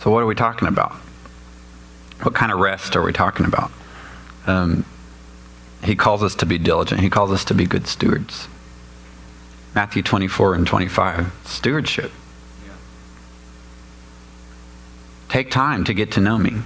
So, 0.00 0.10
what 0.10 0.22
are 0.22 0.26
we 0.26 0.34
talking 0.34 0.68
about? 0.68 0.92
What 2.22 2.34
kind 2.34 2.52
of 2.52 2.58
rest 2.58 2.96
are 2.96 3.02
we 3.02 3.12
talking 3.12 3.46
about? 3.46 3.70
Um, 4.46 4.84
he 5.82 5.94
calls 5.94 6.22
us 6.22 6.34
to 6.36 6.46
be 6.46 6.58
diligent, 6.58 7.00
he 7.00 7.10
calls 7.10 7.30
us 7.30 7.44
to 7.46 7.54
be 7.54 7.66
good 7.66 7.86
stewards. 7.86 8.48
Matthew 9.74 10.02
24 10.02 10.54
and 10.54 10.66
25, 10.66 11.32
stewardship. 11.44 12.10
Yeah. 12.66 12.72
Take 15.28 15.50
time 15.50 15.84
to 15.84 15.94
get 15.94 16.12
to 16.12 16.20
know 16.20 16.38
me. 16.38 16.62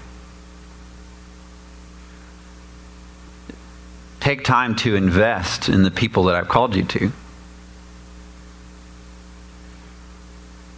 Take 4.21 4.45
time 4.45 4.77
to 4.77 4.95
invest 4.95 5.69
in 5.69 5.83
the 5.83 5.91
people 5.91 6.25
that 6.25 6.37
I've 6.37 6.49
called 6.49 6.77
you 6.77 6.85
to. 6.85 7.12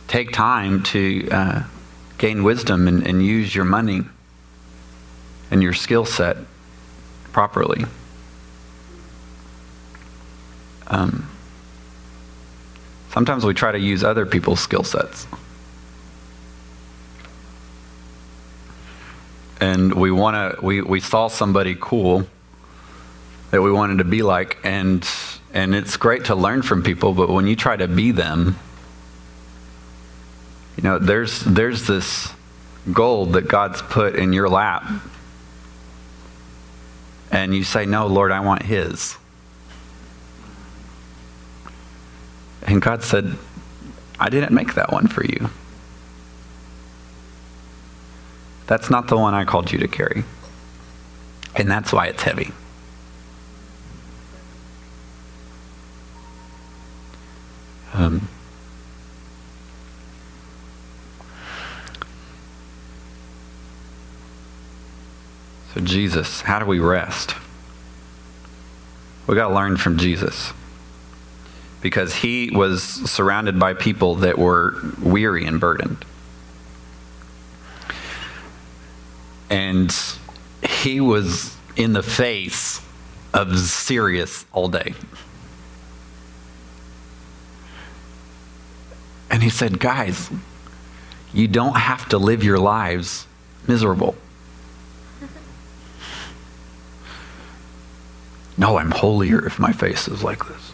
Take 0.09 0.33
time 0.33 0.83
to 0.85 1.29
uh, 1.31 1.62
gain 2.25 2.43
wisdom 2.43 2.89
and, 2.89 3.07
and 3.07 3.23
use 3.23 3.55
your 3.55 3.67
money 3.67 4.01
and 5.51 5.63
your 5.63 5.75
skill 5.75 6.07
set 6.07 6.39
properly. 7.33 7.85
Um, 10.87 11.29
sometimes 13.11 13.45
we 13.45 13.53
try 13.53 13.73
to 13.73 13.79
use 13.79 14.03
other 14.03 14.25
people's 14.25 14.61
skill 14.61 14.85
sets. 14.85 15.27
And 19.61 19.93
we 19.93 20.11
want 20.11 20.57
to, 20.57 20.65
we, 20.65 20.81
we 20.81 21.01
saw 21.01 21.29
somebody 21.29 21.77
cool 21.79 22.27
that 23.51 23.61
we 23.61 23.71
wanted 23.71 23.99
to 23.99 24.05
be 24.05 24.23
like, 24.23 24.57
and, 24.65 25.07
and 25.53 25.75
it's 25.75 25.99
great 25.99 26.25
to 26.25 26.35
learn 26.35 26.63
from 26.63 26.83
people, 26.83 27.13
but 27.13 27.29
when 27.29 27.47
you 27.47 27.55
try 27.55 27.77
to 27.77 27.87
be 27.87 28.13
them, 28.13 28.57
you 30.77 30.83
know, 30.83 30.99
there's, 30.99 31.41
there's 31.41 31.87
this 31.87 32.33
gold 32.93 33.35
that 33.35 33.49
God's 33.49 33.83
put 33.83 34.17
in 34.17 34.33
your 34.33 34.49
lap. 34.49 34.85
And 37.31 37.55
you 37.55 37.65
say, 37.65 37.87
No, 37.87 38.07
Lord, 38.07 38.33
I 38.33 38.41
want 38.41 38.63
His. 38.63 39.17
And 42.67 42.81
God 42.81 43.03
said, 43.03 43.37
I 44.19 44.31
didn't 44.31 44.53
make 44.53 44.75
that 44.75 44.93
one 44.93 45.07
for 45.07 45.25
you. 45.25 45.51
That's 48.67 48.89
not 48.89 49.09
the 49.09 49.19
one 49.19 49.35
I 49.35 49.45
called 49.45 49.71
you 49.71 49.79
to 49.81 49.89
carry. 49.89 50.25
And 51.57 51.71
that's 51.71 51.93
why 51.93 52.07
it's 52.07 52.23
heavy. 52.23 52.53
Um, 57.93 58.29
So, 65.75 65.81
Jesus, 65.81 66.41
how 66.41 66.61
do 66.61 66.67
we 66.67 66.79
rest? 66.79 67.35
We 69.27 69.35
got 69.35 69.49
to 69.49 69.55
learn 69.55 69.77
from 69.77 69.99
Jesus 69.99 70.53
because 71.81 72.15
he 72.15 72.51
was 72.53 72.85
surrounded 73.11 73.59
by 73.59 73.75
people 73.75 74.15
that 74.17 74.39
were 74.39 74.77
weary 75.03 75.45
and 75.45 75.59
burdened. 75.59 76.05
And 79.51 79.93
he 80.63 81.01
was 81.01 81.57
in 81.75 81.93
the 81.93 82.05
face 82.05 82.81
of 83.33 83.59
serious 83.59 84.47
all 84.53 84.69
day. 84.69 84.95
And 89.29 89.43
he 89.43 89.51
said, 89.51 89.81
Guys, 89.81 90.31
you 91.33 91.49
don't 91.49 91.77
have 91.77 92.09
to 92.11 92.19
live 92.19 92.45
your 92.45 92.59
lives 92.59 93.27
miserable. 93.67 94.17
No, 98.57 98.79
I'm 98.79 98.90
holier 98.90 99.45
if 99.45 99.59
my 99.59 99.73
face 99.73 100.09
is 100.09 100.23
like 100.23 100.47
this. 100.47 100.73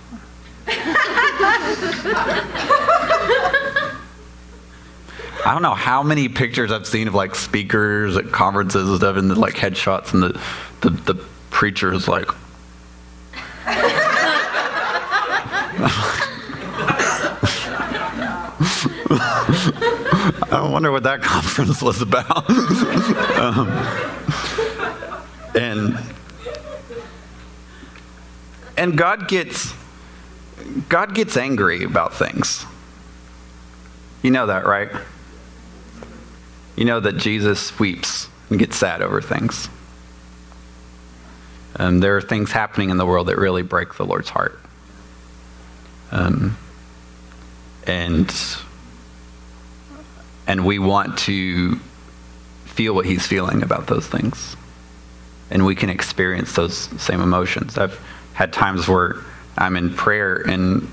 I 5.47 5.53
don't 5.53 5.63
know 5.63 5.75
how 5.75 6.03
many 6.03 6.29
pictures 6.29 6.71
I've 6.71 6.87
seen 6.87 7.09
of 7.09 7.15
like 7.15 7.35
speakers 7.35 8.17
at 8.17 8.31
conferences 8.31 8.89
and 8.89 8.99
stuff, 8.99 9.17
and 9.17 9.31
the 9.31 9.35
like 9.35 9.55
headshots, 9.55 10.13
and 10.13 10.23
the 10.23 10.41
the, 10.83 10.91
the 10.91 11.15
preacher 11.51 11.93
is 11.93 12.07
like. 12.07 12.29
I 20.53 20.69
wonder 20.71 20.93
what 20.93 21.05
that 21.05 21.23
conference 21.23 21.81
was 21.81 22.03
about. 22.03 22.51
um, 23.39 23.69
and 25.55 25.99
and 28.81 28.97
God 28.97 29.29
gets 29.29 29.75
God 30.89 31.15
gets 31.15 31.37
angry 31.37 31.85
about 31.85 32.15
things. 32.15 32.65
You 34.23 34.31
know 34.31 34.47
that, 34.47 34.67
right? 34.67 34.91
You 36.77 36.87
know 36.87 36.99
that 36.99 37.19
Jesus 37.19 37.79
weeps 37.79 38.29
and 38.49 38.59
gets 38.59 38.77
sad 38.77 39.03
over 39.03 39.21
things. 39.21 39.69
Um, 41.77 42.01
there 42.01 42.17
are 42.17 42.23
things 42.23 42.53
happening 42.53 42.89
in 42.89 42.97
the 42.97 43.05
world 43.05 43.29
that 43.29 43.37
really 43.37 43.63
break 43.63 43.95
the 43.95 44.05
Lord's 44.05 44.31
heart. 44.31 44.59
Um, 46.11 46.57
and 47.87 48.35
and 50.47 50.65
we 50.65 50.79
want 50.79 51.19
to 51.19 51.77
feel 52.65 52.95
what 52.95 53.05
he's 53.05 53.27
feeling 53.27 53.63
about 53.63 53.89
those 53.89 54.07
things. 54.07 54.57
And 55.51 55.67
we 55.67 55.75
can 55.75 55.91
experience 55.91 56.55
those 56.55 56.77
same 57.03 57.21
emotions. 57.21 57.77
I've 57.77 58.01
had 58.35 58.53
times 58.53 58.89
where 58.89 59.17
I'm 59.57 59.77
in 59.77 59.95
prayer 59.95 60.37
and 60.37 60.91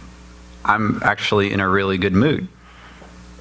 I'm 0.65 1.01
actually 1.03 1.53
in 1.53 1.59
a 1.59 1.67
really 1.67 1.97
good 1.97 2.13
mood. 2.13 2.47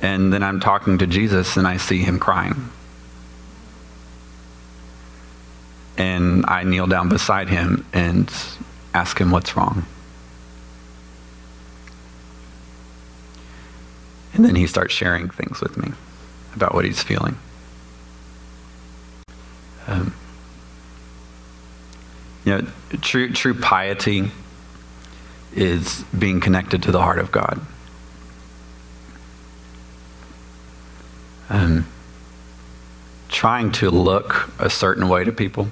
And 0.03 0.33
then 0.33 0.43
I'm 0.43 0.61
talking 0.61 0.99
to 0.99 1.07
Jesus 1.07 1.57
and 1.57 1.67
I 1.67 1.79
see 1.79 1.99
him 1.99 2.19
crying. 2.19 2.71
And 5.97 6.45
I 6.47 6.63
kneel 6.63 6.87
down 6.87 7.09
beside 7.09 7.49
him 7.49 7.87
and 7.93 8.31
ask 8.93 9.19
him 9.19 9.31
what's 9.31 9.57
wrong. 9.57 9.87
And 14.35 14.45
then 14.45 14.55
he 14.55 14.67
starts 14.67 14.93
sharing 14.93 15.31
things 15.31 15.63
with 15.63 15.79
me 15.79 15.93
about 16.55 16.75
what 16.75 16.85
he's 16.85 17.03
feeling. 17.03 17.39
Um, 19.87 20.15
you 22.47 22.53
know, 22.53 22.67
true, 23.03 23.33
true 23.33 23.55
piety 23.55 24.31
is 25.53 26.05
being 26.17 26.39
connected 26.39 26.85
to 26.85 26.93
the 26.93 27.01
heart 27.01 27.19
of 27.19 27.33
God. 27.33 27.61
Um, 31.51 31.87
trying 33.29 33.73
to 33.73 33.91
look 33.91 34.49
a 34.61 34.71
certain 34.71 35.09
way 35.09 35.25
to 35.25 35.33
people. 35.33 35.69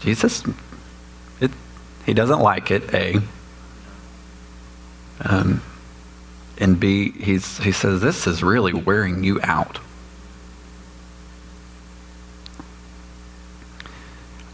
Jesus, 0.00 0.42
it, 1.40 1.50
he 2.06 2.14
doesn't 2.14 2.40
like 2.40 2.70
it, 2.70 2.94
A. 2.94 3.20
Um, 5.20 5.62
and 6.56 6.80
B, 6.80 7.10
he's, 7.10 7.58
he 7.58 7.72
says, 7.72 8.00
this 8.00 8.26
is 8.26 8.42
really 8.42 8.72
wearing 8.72 9.22
you 9.22 9.38
out. 9.42 9.80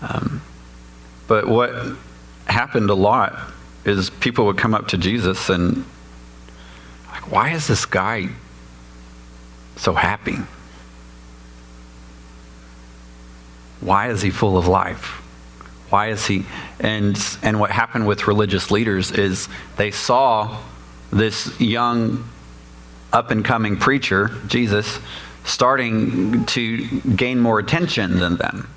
Um, 0.02 0.42
but 1.26 1.46
what 1.46 1.96
happened 2.46 2.90
a 2.90 2.94
lot 2.94 3.38
is 3.84 4.10
people 4.10 4.46
would 4.46 4.58
come 4.58 4.74
up 4.74 4.88
to 4.88 4.98
Jesus 4.98 5.48
and, 5.48 5.84
like, 7.08 7.30
why 7.30 7.50
is 7.50 7.66
this 7.66 7.86
guy 7.86 8.28
so 9.76 9.94
happy? 9.94 10.36
Why 13.80 14.10
is 14.10 14.22
he 14.22 14.30
full 14.30 14.58
of 14.58 14.66
life? 14.66 15.22
Why 15.90 16.08
is 16.08 16.26
he? 16.26 16.44
And, 16.78 17.18
and 17.42 17.58
what 17.58 17.70
happened 17.70 18.06
with 18.06 18.26
religious 18.26 18.70
leaders 18.70 19.10
is 19.10 19.48
they 19.76 19.90
saw 19.90 20.58
this 21.10 21.58
young, 21.60 22.28
up 23.12 23.30
and 23.30 23.44
coming 23.44 23.76
preacher, 23.76 24.30
Jesus, 24.46 24.98
starting 25.44 26.44
to 26.46 27.00
gain 27.00 27.40
more 27.40 27.58
attention 27.58 28.18
than 28.18 28.36
them 28.36 28.68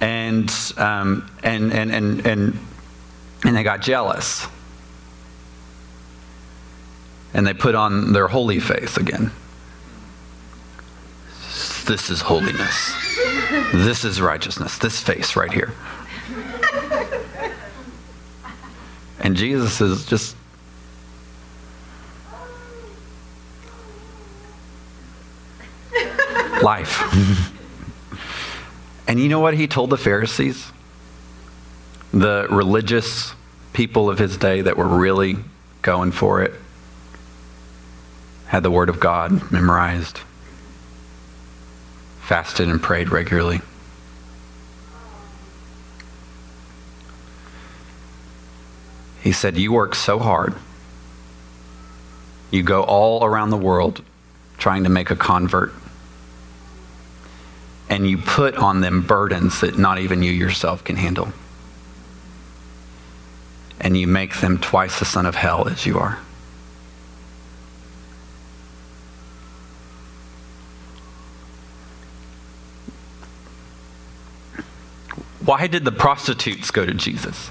and 0.00 0.50
um, 0.76 1.30
and 1.42 1.72
and 1.72 1.90
and 1.92 2.26
and 2.26 2.58
and 3.44 3.56
they 3.56 3.62
got 3.62 3.80
jealous, 3.80 4.46
and 7.34 7.46
they 7.46 7.54
put 7.54 7.74
on 7.74 8.12
their 8.12 8.28
holy 8.28 8.60
face 8.60 8.96
again. 8.96 9.30
This 11.86 12.10
is 12.10 12.20
holiness. 12.20 12.94
This 13.72 14.04
is 14.04 14.20
righteousness. 14.20 14.76
This 14.78 15.00
face 15.00 15.36
right 15.36 15.52
here. 15.52 15.72
And 19.20 19.36
Jesus 19.36 19.80
is 19.80 20.04
just 20.06 20.36
life. 26.62 27.02
And 29.08 29.18
you 29.18 29.30
know 29.30 29.40
what 29.40 29.54
he 29.54 29.66
told 29.66 29.88
the 29.88 29.96
Pharisees? 29.96 30.70
The 32.12 32.46
religious 32.50 33.32
people 33.72 34.10
of 34.10 34.18
his 34.18 34.36
day 34.36 34.60
that 34.60 34.76
were 34.76 34.86
really 34.86 35.36
going 35.80 36.12
for 36.12 36.42
it, 36.42 36.52
had 38.46 38.62
the 38.62 38.70
Word 38.70 38.90
of 38.90 39.00
God 39.00 39.50
memorized, 39.50 40.20
fasted 42.20 42.68
and 42.68 42.82
prayed 42.82 43.08
regularly. 43.08 43.62
He 49.22 49.32
said, 49.32 49.56
You 49.56 49.72
work 49.72 49.94
so 49.94 50.18
hard. 50.18 50.54
You 52.50 52.62
go 52.62 52.82
all 52.82 53.24
around 53.24 53.50
the 53.50 53.56
world 53.56 54.02
trying 54.58 54.84
to 54.84 54.90
make 54.90 55.10
a 55.10 55.16
convert 55.16 55.72
and 57.90 58.08
you 58.08 58.18
put 58.18 58.56
on 58.56 58.80
them 58.80 59.02
burdens 59.02 59.60
that 59.60 59.78
not 59.78 59.98
even 59.98 60.22
you 60.22 60.30
yourself 60.30 60.84
can 60.84 60.96
handle. 60.96 61.32
And 63.80 63.96
you 63.96 64.06
make 64.06 64.40
them 64.40 64.58
twice 64.58 64.98
the 64.98 65.04
son 65.04 65.24
of 65.24 65.34
hell 65.34 65.68
as 65.68 65.86
you 65.86 65.98
are. 65.98 66.18
Why 75.44 75.66
did 75.66 75.84
the 75.86 75.92
prostitutes 75.92 76.70
go 76.70 76.84
to 76.84 76.92
Jesus? 76.92 77.50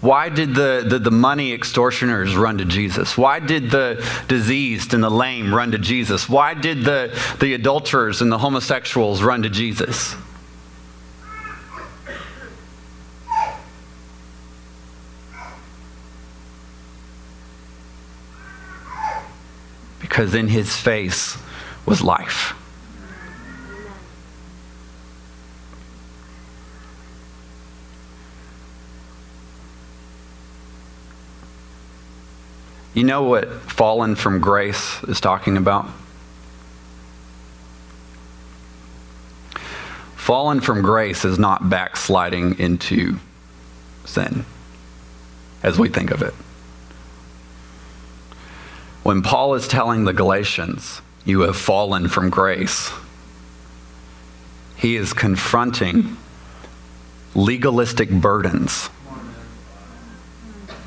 Why 0.00 0.28
did 0.28 0.54
the, 0.54 0.84
the, 0.86 0.98
the, 0.98 1.10
money 1.10 1.52
extortioners 1.52 2.36
run 2.36 2.58
to 2.58 2.64
Jesus? 2.64 3.16
Why 3.16 3.40
did 3.40 3.70
the 3.70 4.06
diseased 4.28 4.92
and 4.92 5.02
the 5.02 5.10
lame 5.10 5.54
run 5.54 5.72
to 5.72 5.78
Jesus? 5.78 6.28
Why 6.28 6.52
did 6.52 6.84
the, 6.84 7.18
the 7.40 7.54
adulterers 7.54 8.20
and 8.20 8.30
the 8.30 8.38
homosexuals 8.38 9.22
run 9.22 9.42
to 9.42 9.48
Jesus? 9.48 10.14
Because 19.98 20.34
in 20.34 20.48
his 20.48 20.76
face 20.76 21.38
was 21.86 22.02
life. 22.02 22.54
You 32.96 33.04
know 33.04 33.24
what 33.24 33.52
fallen 33.70 34.14
from 34.14 34.40
grace 34.40 35.02
is 35.02 35.20
talking 35.20 35.58
about? 35.58 35.86
Fallen 40.14 40.62
from 40.62 40.80
grace 40.80 41.22
is 41.26 41.38
not 41.38 41.68
backsliding 41.68 42.58
into 42.58 43.18
sin 44.06 44.46
as 45.62 45.78
we 45.78 45.90
think 45.90 46.10
of 46.10 46.22
it. 46.22 46.32
When 49.02 49.20
Paul 49.20 49.54
is 49.56 49.68
telling 49.68 50.04
the 50.04 50.14
Galatians, 50.14 51.02
you 51.26 51.40
have 51.40 51.56
fallen 51.58 52.08
from 52.08 52.30
grace, 52.30 52.90
he 54.78 54.96
is 54.96 55.12
confronting 55.12 56.16
legalistic 57.34 58.08
burdens 58.08 58.88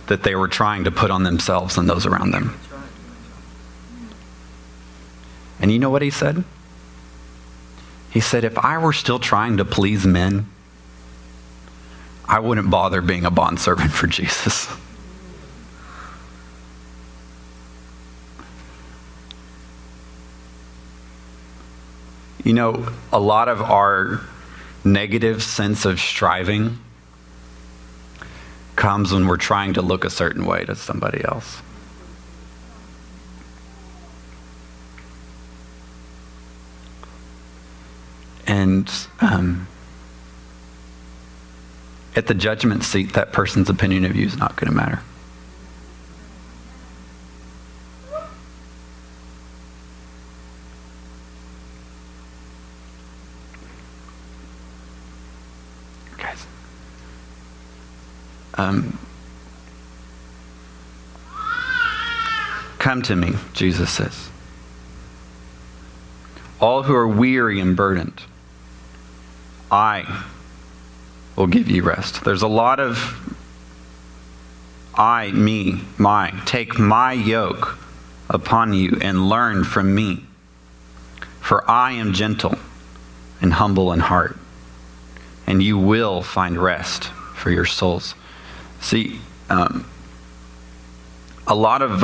that 0.09 0.23
they 0.23 0.35
were 0.35 0.47
trying 0.47 0.83
to 0.83 0.91
put 0.91 1.11
on 1.11 1.23
themselves 1.23 1.77
and 1.77 1.87
those 1.87 2.05
around 2.05 2.31
them. 2.31 2.59
And 5.59 5.71
you 5.71 5.77
know 5.77 5.91
what 5.91 6.01
he 6.01 6.09
said? 6.09 6.43
He 8.09 8.19
said, 8.19 8.43
If 8.43 8.57
I 8.57 8.79
were 8.79 8.93
still 8.93 9.19
trying 9.19 9.57
to 9.57 9.65
please 9.65 10.05
men, 10.07 10.47
I 12.25 12.39
wouldn't 12.39 12.71
bother 12.71 13.01
being 13.01 13.23
a 13.23 13.29
bondservant 13.29 13.91
for 13.91 14.07
Jesus. 14.07 14.67
You 22.43 22.53
know, 22.53 22.87
a 23.13 23.19
lot 23.19 23.47
of 23.47 23.61
our 23.61 24.21
negative 24.83 25.43
sense 25.43 25.85
of 25.85 25.99
striving 25.99 26.79
comes 28.79 29.11
when 29.11 29.27
we're 29.27 29.35
trying 29.37 29.73
to 29.73 29.81
look 29.81 30.05
a 30.05 30.09
certain 30.09 30.45
way 30.45 30.63
to 30.63 30.73
somebody 30.73 31.21
else. 31.25 31.61
And 38.47 38.89
um, 39.19 39.67
at 42.15 42.27
the 42.27 42.33
judgment 42.33 42.85
seat, 42.85 43.13
that 43.13 43.33
person's 43.33 43.69
opinion 43.69 44.05
of 44.05 44.15
you 44.15 44.25
is 44.25 44.37
not 44.37 44.55
going 44.55 44.71
to 44.71 44.75
matter. 44.75 45.01
Um, 58.59 58.99
Come 62.79 63.01
to 63.03 63.15
me, 63.15 63.33
Jesus 63.53 63.91
says. 63.91 64.29
All 66.59 66.83
who 66.83 66.95
are 66.95 67.07
weary 67.07 67.59
and 67.59 67.75
burdened, 67.75 68.21
I 69.69 70.23
will 71.35 71.47
give 71.47 71.69
you 71.69 71.83
rest. 71.83 72.23
There's 72.23 72.41
a 72.41 72.47
lot 72.47 72.79
of 72.79 73.37
I, 74.95 75.31
me, 75.31 75.81
my. 75.97 76.31
Take 76.45 76.79
my 76.79 77.13
yoke 77.13 77.77
upon 78.29 78.73
you 78.73 78.97
and 79.01 79.29
learn 79.29 79.63
from 79.63 79.93
me. 79.93 80.25
For 81.39 81.69
I 81.69 81.91
am 81.91 82.13
gentle 82.13 82.57
and 83.41 83.53
humble 83.53 83.91
in 83.91 83.99
heart, 83.99 84.37
and 85.47 85.61
you 85.63 85.77
will 85.77 86.21
find 86.21 86.57
rest 86.57 87.05
for 87.35 87.51
your 87.51 87.65
souls. 87.65 88.15
See, 88.81 89.19
um, 89.49 89.85
a 91.47 91.55
lot 91.55 91.81
of 91.81 92.03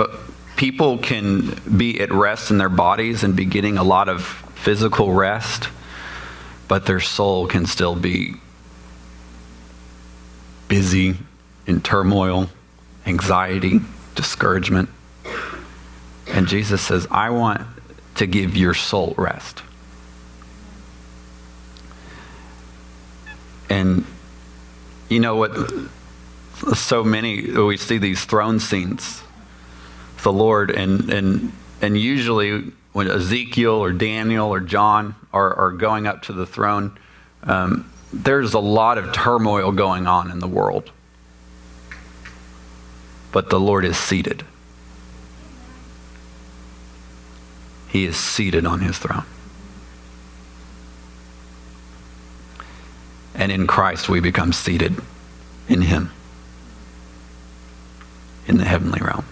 people 0.56 0.98
can 0.98 1.60
be 1.78 2.00
at 2.00 2.12
rest 2.12 2.52
in 2.52 2.58
their 2.58 2.70
bodies 2.70 3.24
and 3.24 3.36
be 3.36 3.46
getting 3.46 3.78
a 3.78 3.84
lot 3.84 4.10
of 4.10 4.24
physical 4.56 5.12
rest, 5.12 5.70
but 6.68 6.86
their 6.86 7.00
soul 7.00 7.48
can 7.48 7.66
still 7.66 7.96
be 7.96 8.36
busy 10.68 11.16
in 11.68 11.82
turmoil, 11.82 12.50
anxiety, 13.06 13.80
discouragement. 14.16 14.90
And 16.28 16.48
Jesus 16.48 16.82
says, 16.82 17.08
I 17.12 17.30
want 17.30 17.62
to 18.16 18.26
give 18.26 18.58
your 18.58 18.74
soul 18.74 19.14
rest. 19.18 19.62
And 23.70 24.06
you 25.10 25.20
know 25.20 25.36
what? 25.36 25.56
So 26.74 27.04
many, 27.04 27.52
we 27.52 27.78
see 27.78 28.00
these 28.00 28.26
throne 28.26 28.60
scenes, 28.60 29.22
the 30.24 30.34
Lord, 30.34 30.72
and, 30.72 31.12
and, 31.12 31.52
and 31.80 31.96
usually 31.96 32.72
when 32.92 33.08
Ezekiel 33.08 33.74
or 33.74 33.92
Daniel 33.92 34.50
or 34.50 34.60
John 34.60 35.14
are, 35.32 35.54
are 35.54 35.72
going 35.72 36.08
up 36.08 36.24
to 36.24 36.34
the 36.34 36.48
throne, 36.48 36.98
um, 37.44 37.92
there's 38.12 38.56
a 38.56 38.60
lot 38.60 38.98
of 38.98 39.14
turmoil 39.14 39.72
going 39.74 40.08
on 40.08 40.32
in 40.32 40.40
the 40.40 40.48
world. 40.48 40.92
But 43.32 43.52
the 43.52 43.60
Lord 43.60 43.86
is 43.86 43.98
seated. 43.98 44.44
He 47.90 48.06
is 48.06 48.18
seated 48.18 48.66
on 48.66 48.80
his 48.80 48.98
throne. 48.98 49.26
And 53.36 53.52
in 53.52 53.68
Christ, 53.68 54.10
we 54.10 54.20
become 54.20 54.52
seated 54.52 54.96
in 55.68 55.84
him 55.84 56.12
in 58.48 58.58
the 58.58 58.66
heavenly 58.66 59.00
realm. 59.02 59.26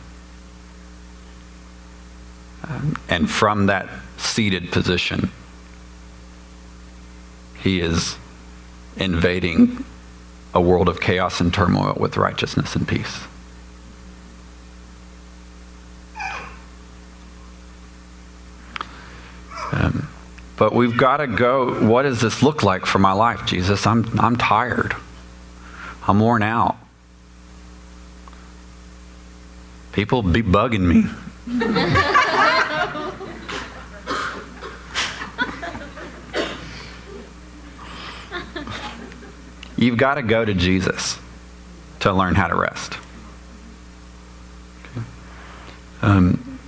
Um, 2.67 2.95
and 3.09 3.29
from 3.29 3.65
that 3.67 3.89
seated 4.17 4.71
position, 4.71 5.31
he 7.61 7.79
is 7.79 8.17
invading 8.97 9.83
a 10.53 10.61
world 10.61 10.87
of 10.87 11.01
chaos 11.01 11.39
and 11.39 11.53
turmoil 11.53 11.95
with 11.99 12.17
righteousness 12.17 12.75
and 12.75 12.87
peace. 12.87 13.21
Um, 19.71 20.07
but 20.55 20.73
we've 20.73 20.95
got 20.95 21.17
to 21.17 21.27
go. 21.27 21.87
What 21.87 22.03
does 22.03 22.21
this 22.21 22.43
look 22.43 22.61
like 22.63 22.85
for 22.85 22.99
my 22.99 23.13
life, 23.13 23.45
Jesus? 23.45 23.87
I'm, 23.87 24.07
I'm 24.19 24.35
tired. 24.35 24.95
I'm 26.07 26.19
worn 26.19 26.43
out. 26.43 26.77
People 29.93 30.23
be 30.23 30.41
bugging 30.41 30.81
me. 30.81 31.05
You've 39.77 39.97
got 39.97 40.15
to 40.15 40.21
go 40.23 40.43
to 40.43 40.53
Jesus 40.53 41.19
to 41.99 42.11
learn 42.11 42.35
how 42.35 42.47
to 42.47 42.55
rest. 42.55 42.97
Um, 46.01 46.59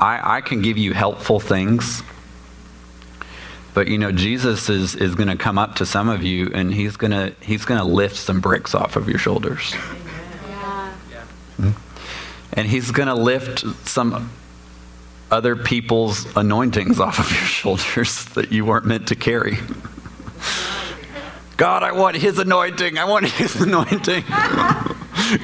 I, 0.00 0.36
I 0.36 0.40
can 0.40 0.62
give 0.62 0.78
you 0.78 0.94
helpful 0.94 1.38
things, 1.38 2.02
but 3.74 3.88
you 3.88 3.98
know 3.98 4.10
Jesus 4.10 4.68
is, 4.68 4.94
is 4.94 5.14
going 5.14 5.28
to 5.28 5.36
come 5.36 5.58
up 5.58 5.76
to 5.76 5.86
some 5.86 6.08
of 6.08 6.22
you 6.22 6.50
and 6.54 6.72
he's 6.72 6.96
going 6.96 7.10
to 7.10 7.34
he's 7.40 7.64
going 7.64 7.78
to 7.78 7.86
lift 7.86 8.16
some 8.16 8.40
bricks 8.40 8.74
off 8.74 8.96
of 8.96 9.08
your 9.08 9.18
shoulders. 9.18 9.74
And 12.52 12.66
he's 12.66 12.90
going 12.90 13.08
to 13.08 13.14
lift 13.14 13.64
some 13.86 14.30
other 15.30 15.56
people's 15.56 16.26
anointings 16.36 16.98
off 16.98 17.18
of 17.18 17.30
your 17.30 17.40
shoulders 17.78 18.24
that 18.26 18.52
you 18.52 18.64
weren't 18.64 18.86
meant 18.86 19.08
to 19.08 19.14
carry. 19.14 19.58
God, 21.56 21.82
I 21.82 21.92
want 21.92 22.16
his 22.16 22.38
anointing. 22.38 22.96
I 22.98 23.04
want 23.04 23.26
his 23.26 23.56
anointing. 23.60 24.24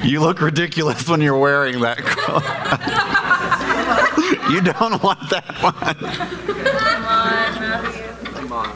you 0.03 0.19
look 0.19 0.41
ridiculous 0.41 1.07
when 1.07 1.21
you're 1.21 1.37
wearing 1.37 1.79
that. 1.81 1.99
you 4.51 4.61
don't 4.61 5.03
want 5.03 5.29
that 5.29 5.45
one. 5.61 5.73
Come 5.73 7.05
on, 7.05 7.59
Matthew. 7.61 8.03
Come 8.33 8.51
on. 8.51 8.75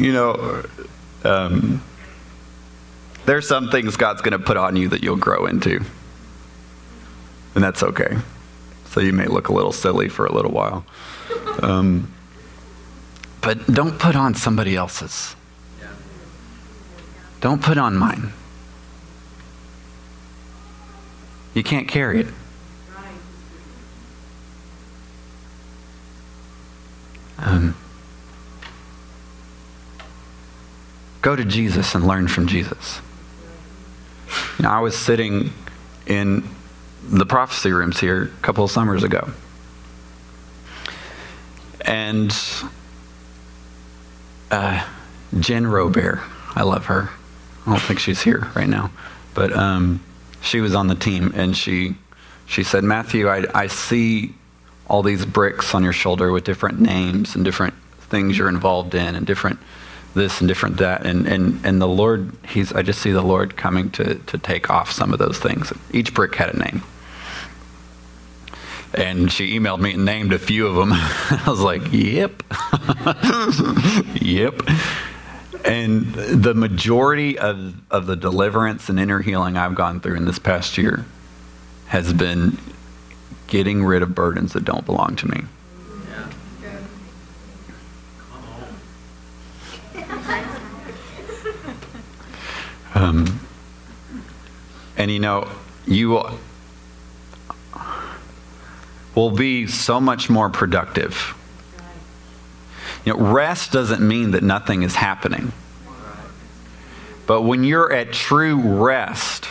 You 0.00 0.12
know, 0.12 0.64
um, 1.24 1.82
there's 3.26 3.46
some 3.46 3.70
things 3.70 3.96
God's 3.96 4.22
going 4.22 4.32
to 4.32 4.44
put 4.44 4.56
on 4.56 4.76
you 4.76 4.88
that 4.88 5.02
you'll 5.02 5.16
grow 5.16 5.46
into. 5.46 5.84
And 7.54 7.62
that's 7.62 7.82
okay 7.82 8.16
so 8.90 9.00
you 9.00 9.12
may 9.12 9.26
look 9.26 9.48
a 9.48 9.52
little 9.52 9.72
silly 9.72 10.08
for 10.08 10.26
a 10.26 10.32
little 10.32 10.50
while. 10.50 10.84
Um, 11.62 12.12
but 13.40 13.64
don't 13.72 13.98
put 13.98 14.16
on 14.16 14.34
somebody 14.34 14.74
else's. 14.74 15.36
Don't 17.40 17.62
put 17.62 17.78
on 17.78 17.96
mine. 17.96 18.32
You 21.54 21.62
can't 21.62 21.86
carry 21.86 22.22
it. 22.22 22.26
Um, 27.38 27.74
go 31.22 31.36
to 31.36 31.44
Jesus 31.44 31.94
and 31.94 32.06
learn 32.06 32.28
from 32.28 32.46
Jesus. 32.46 33.00
You 34.58 34.64
know, 34.64 34.70
I 34.70 34.80
was 34.80 34.96
sitting 34.96 35.52
in 36.06 36.44
the 37.02 37.26
prophecy 37.26 37.72
rooms 37.72 37.98
here 37.98 38.24
a 38.24 38.42
couple 38.42 38.64
of 38.64 38.70
summers 38.70 39.02
ago. 39.02 39.30
And 41.80 42.36
uh, 44.50 44.86
Jen 45.38 45.66
Robert, 45.66 46.20
I 46.54 46.62
love 46.62 46.86
her. 46.86 47.10
I 47.66 47.70
don't 47.70 47.82
think 47.82 48.00
she's 48.00 48.22
here 48.22 48.48
right 48.54 48.68
now, 48.68 48.90
but 49.34 49.52
um, 49.52 50.02
she 50.40 50.60
was 50.60 50.74
on 50.74 50.88
the 50.88 50.94
team, 50.94 51.32
and 51.34 51.56
she 51.56 51.94
she 52.46 52.64
said, 52.64 52.82
Matthew, 52.82 53.28
I, 53.28 53.44
I 53.54 53.66
see 53.68 54.34
all 54.88 55.02
these 55.02 55.24
bricks 55.24 55.74
on 55.74 55.84
your 55.84 55.92
shoulder 55.92 56.32
with 56.32 56.42
different 56.42 56.80
names 56.80 57.36
and 57.36 57.44
different 57.44 57.74
things 58.00 58.36
you're 58.36 58.48
involved 58.48 58.94
in, 58.94 59.14
and 59.14 59.26
different 59.26 59.60
this 60.14 60.40
and 60.40 60.48
different 60.48 60.78
that, 60.78 61.06
and 61.06 61.26
and 61.26 61.64
and 61.64 61.80
the 61.80 61.88
Lord, 61.88 62.32
he's 62.48 62.72
I 62.72 62.82
just 62.82 63.00
see 63.00 63.12
the 63.12 63.22
Lord 63.22 63.56
coming 63.56 63.90
to 63.92 64.14
to 64.14 64.38
take 64.38 64.70
off 64.70 64.90
some 64.90 65.12
of 65.12 65.18
those 65.18 65.38
things. 65.38 65.72
Each 65.92 66.12
brick 66.12 66.34
had 66.34 66.54
a 66.54 66.58
name. 66.58 66.82
And 68.92 69.30
she 69.30 69.56
emailed 69.56 69.78
me 69.78 69.94
and 69.94 70.04
named 70.04 70.32
a 70.32 70.38
few 70.38 70.66
of 70.66 70.74
them. 70.74 70.90
I 70.92 71.44
was 71.46 71.60
like, 71.60 71.92
yep. 71.92 72.42
yep. 74.20 74.60
And 75.64 76.12
the 76.12 76.54
majority 76.54 77.38
of, 77.38 77.74
of 77.90 78.06
the 78.06 78.16
deliverance 78.16 78.88
and 78.88 78.98
inner 78.98 79.20
healing 79.20 79.56
I've 79.56 79.76
gone 79.76 80.00
through 80.00 80.16
in 80.16 80.24
this 80.24 80.40
past 80.40 80.76
year 80.76 81.04
has 81.86 82.12
been 82.12 82.58
getting 83.46 83.84
rid 83.84 84.02
of 84.02 84.14
burdens 84.14 84.54
that 84.54 84.64
don't 84.64 84.86
belong 84.86 85.16
to 85.16 85.28
me. 85.28 85.42
Um, 92.94 93.40
and 94.96 95.10
you 95.10 95.18
know, 95.18 95.48
you 95.86 96.22
will 99.14 99.30
be 99.30 99.66
so 99.66 100.00
much 100.00 100.28
more 100.28 100.50
productive. 100.50 101.34
You 103.04 103.14
know, 103.14 103.18
rest 103.18 103.72
doesn't 103.72 104.06
mean 104.06 104.32
that 104.32 104.42
nothing 104.42 104.82
is 104.82 104.94
happening. 104.94 105.52
But 107.26 107.42
when 107.42 107.64
you're 107.64 107.92
at 107.92 108.12
true 108.12 108.56
rest, 108.56 109.46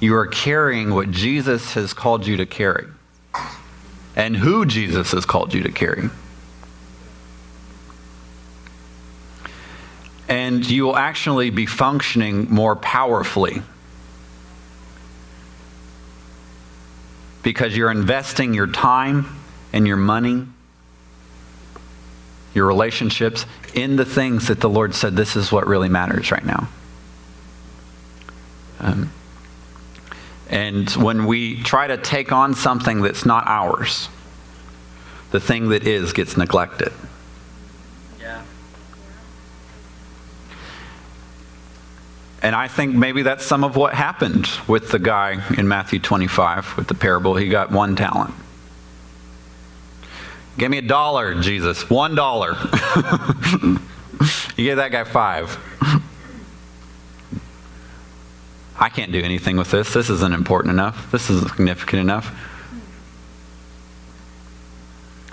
you 0.00 0.14
are 0.14 0.26
carrying 0.26 0.94
what 0.94 1.10
Jesus 1.10 1.74
has 1.74 1.92
called 1.92 2.26
you 2.26 2.36
to 2.36 2.46
carry 2.46 2.86
and 4.16 4.36
who 4.36 4.64
Jesus 4.64 5.12
has 5.12 5.26
called 5.26 5.52
you 5.52 5.62
to 5.64 5.72
carry. 5.72 6.10
And 10.34 10.68
you 10.68 10.82
will 10.82 10.96
actually 10.96 11.50
be 11.50 11.64
functioning 11.64 12.50
more 12.50 12.74
powerfully 12.74 13.62
because 17.44 17.76
you're 17.76 17.92
investing 17.92 18.52
your 18.52 18.66
time 18.66 19.26
and 19.72 19.86
your 19.86 19.96
money, 19.96 20.44
your 22.52 22.66
relationships 22.66 23.46
in 23.74 23.94
the 23.94 24.04
things 24.04 24.48
that 24.48 24.58
the 24.58 24.68
Lord 24.68 24.96
said 24.96 25.14
this 25.14 25.36
is 25.36 25.52
what 25.52 25.68
really 25.68 25.88
matters 25.88 26.32
right 26.32 26.44
now. 26.44 26.68
Um, 28.80 29.12
and 30.50 30.90
when 30.90 31.26
we 31.26 31.62
try 31.62 31.86
to 31.86 31.96
take 31.96 32.32
on 32.32 32.54
something 32.54 33.02
that's 33.02 33.24
not 33.24 33.46
ours, 33.46 34.08
the 35.30 35.38
thing 35.38 35.68
that 35.68 35.86
is 35.86 36.12
gets 36.12 36.36
neglected. 36.36 36.92
And 42.44 42.54
I 42.54 42.68
think 42.68 42.94
maybe 42.94 43.22
that's 43.22 43.42
some 43.42 43.64
of 43.64 43.74
what 43.74 43.94
happened 43.94 44.46
with 44.68 44.90
the 44.90 44.98
guy 44.98 45.42
in 45.56 45.66
Matthew 45.66 45.98
25 45.98 46.76
with 46.76 46.88
the 46.88 46.94
parable. 46.94 47.36
He 47.36 47.48
got 47.48 47.72
one 47.72 47.96
talent. 47.96 48.34
Give 50.58 50.70
me 50.70 50.76
a 50.76 50.82
dollar, 50.82 51.40
Jesus. 51.40 51.88
One 51.88 52.14
dollar. 52.14 52.50
you 53.62 53.78
gave 54.58 54.76
that 54.76 54.90
guy 54.92 55.04
five. 55.04 55.58
I 58.78 58.90
can't 58.90 59.10
do 59.10 59.22
anything 59.22 59.56
with 59.56 59.70
this. 59.70 59.94
This 59.94 60.10
isn't 60.10 60.34
important 60.34 60.72
enough. 60.72 61.10
This 61.10 61.30
isn't 61.30 61.48
significant 61.48 62.00
enough. 62.00 62.30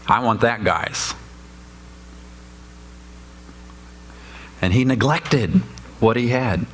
I 0.08 0.22
want 0.22 0.40
that 0.42 0.64
guy's. 0.64 1.14
And 4.62 4.72
he 4.72 4.86
neglected 4.86 5.56
what 6.00 6.16
he 6.16 6.30
had. 6.30 6.66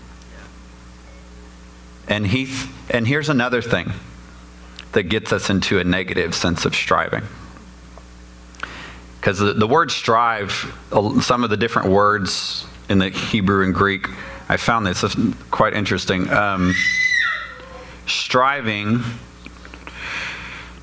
And 2.08 2.26
he 2.26 2.48
and 2.90 3.08
here's 3.08 3.30
another 3.30 3.62
thing 3.62 3.92
that 4.94 5.04
gets 5.04 5.34
us 5.34 5.50
into 5.50 5.80
a 5.80 5.84
negative 5.84 6.34
sense 6.34 6.66
of 6.66 6.74
striving. 6.74 7.24
Because 9.20 9.40
the, 9.40 9.54
the 9.54 9.68
word 9.68 9.92
strive, 9.92 10.52
some 11.22 11.44
of 11.44 11.50
the 11.50 11.58
different 11.58 11.90
words 11.90 12.66
in 12.88 13.00
the 13.00 13.10
Hebrew 13.10 13.66
and 13.66 13.74
Greek, 13.74 14.08
I 14.48 14.58
found 14.58 14.88
this 14.88 15.04
quite 15.52 15.74
interesting. 15.74 16.30
Um, 16.30 16.74
striving, 18.06 19.04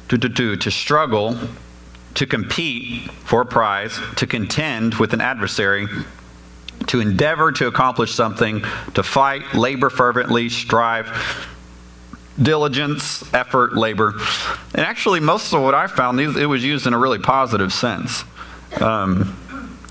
to, 0.09 0.19
to, 0.19 0.29
to, 0.29 0.57
to 0.57 0.71
struggle, 0.71 1.39
to 2.15 2.27
compete 2.27 3.11
for 3.25 3.41
a 3.41 3.47
prize, 3.47 3.99
to 4.17 4.27
contend 4.27 4.95
with 4.95 5.15
an 5.15 5.21
adversary, 5.21 5.87
to 6.87 7.01
endeavor 7.01 7.53
to 7.53 7.67
accomplish 7.67 8.13
something, 8.13 8.63
to 8.95 9.03
fight, 9.03 9.55
labor 9.55 9.91
fervently, 9.91 10.49
strive, 10.49 11.09
diligence, 12.41 13.23
effort, 13.33 13.75
labor. 13.75 14.15
And 14.75 14.85
actually, 14.85 15.21
most 15.21 15.53
of 15.53 15.63
what 15.63 15.75
I 15.75 15.87
found, 15.87 16.21
it 16.21 16.47
was 16.47 16.65
used 16.65 16.87
in 16.87 16.95
a 16.95 16.99
really 16.99 17.19
positive 17.19 17.73
sense. 17.73 18.25
Um, 18.81 19.37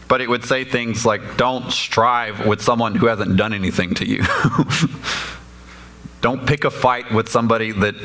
but 0.08 0.22
it 0.22 0.30
would 0.30 0.46
say 0.46 0.64
things 0.64 1.06
like, 1.06 1.38
don't 1.38 1.72
strive 1.72 2.46
with 2.46 2.62
someone 2.62 2.96
who 2.96 3.08
hasn't 3.08 3.38
done 3.38 3.54
anything 3.54 3.96
to 3.96 4.08
you. 4.08 4.24
don't 6.22 6.46
pick 6.46 6.66
a 6.66 6.70
fight 6.70 7.12
with 7.12 7.30
somebody 7.30 7.72
that 7.72 7.96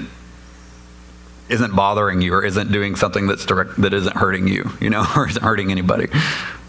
isn't 1.48 1.74
bothering 1.74 2.20
you 2.20 2.34
or 2.34 2.44
isn't 2.44 2.70
doing 2.70 2.96
something 2.96 3.26
that's 3.26 3.44
direct, 3.44 3.80
that 3.80 3.92
isn't 3.92 4.16
hurting 4.16 4.46
you, 4.46 4.70
you 4.80 4.90
know, 4.90 5.04
or 5.16 5.28
isn't 5.28 5.42
hurting 5.42 5.70
anybody. 5.70 6.08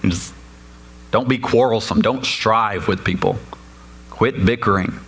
just 0.04 0.34
don't 1.12 1.28
be 1.28 1.38
quarrelsome. 1.38 2.02
Don't 2.02 2.26
strive 2.26 2.88
with 2.88 3.04
people. 3.04 3.38
Quit 4.10 4.46
bickering. 4.46 5.00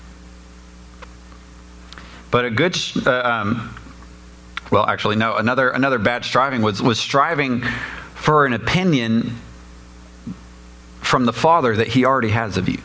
But 2.31 2.45
a 2.45 2.49
good, 2.49 2.77
uh, 3.05 3.11
um, 3.11 3.75
well, 4.71 4.85
actually, 4.87 5.17
no. 5.17 5.35
Another 5.35 5.69
another 5.69 5.99
bad 5.99 6.23
striving 6.23 6.61
was 6.61 6.81
was 6.81 6.97
striving 6.97 7.61
for 8.15 8.45
an 8.45 8.53
opinion 8.53 9.37
from 11.01 11.25
the 11.25 11.33
Father 11.33 11.75
that 11.75 11.87
He 11.89 12.05
already 12.05 12.29
has 12.29 12.57
of 12.57 12.69
you. 12.69 12.81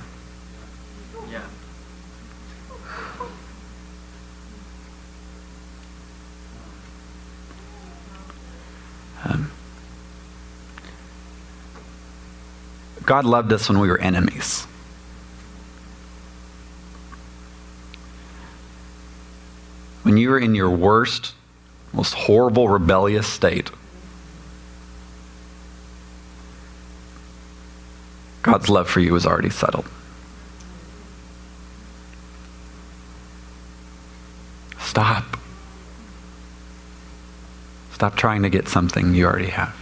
God 13.06 13.24
loved 13.24 13.52
us 13.52 13.68
when 13.68 13.78
we 13.78 13.88
were 13.88 13.98
enemies. 13.98 14.66
When 20.02 20.16
you 20.16 20.30
were 20.30 20.38
in 20.38 20.54
your 20.54 20.70
worst, 20.70 21.32
most 21.92 22.14
horrible, 22.14 22.68
rebellious 22.68 23.26
state, 23.26 23.70
God's 28.42 28.68
love 28.68 28.88
for 28.88 29.00
you 29.00 29.14
is 29.16 29.24
already 29.24 29.50
settled. 29.50 29.86
Stop. 34.78 35.36
Stop 37.92 38.16
trying 38.16 38.42
to 38.42 38.50
get 38.50 38.68
something 38.68 39.14
you 39.14 39.26
already 39.26 39.48
have. 39.48 39.74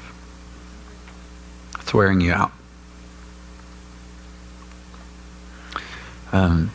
It's 1.81 1.93
wearing 1.93 2.21
you 2.21 2.33
out. 2.33 2.53
Um, 6.35 6.73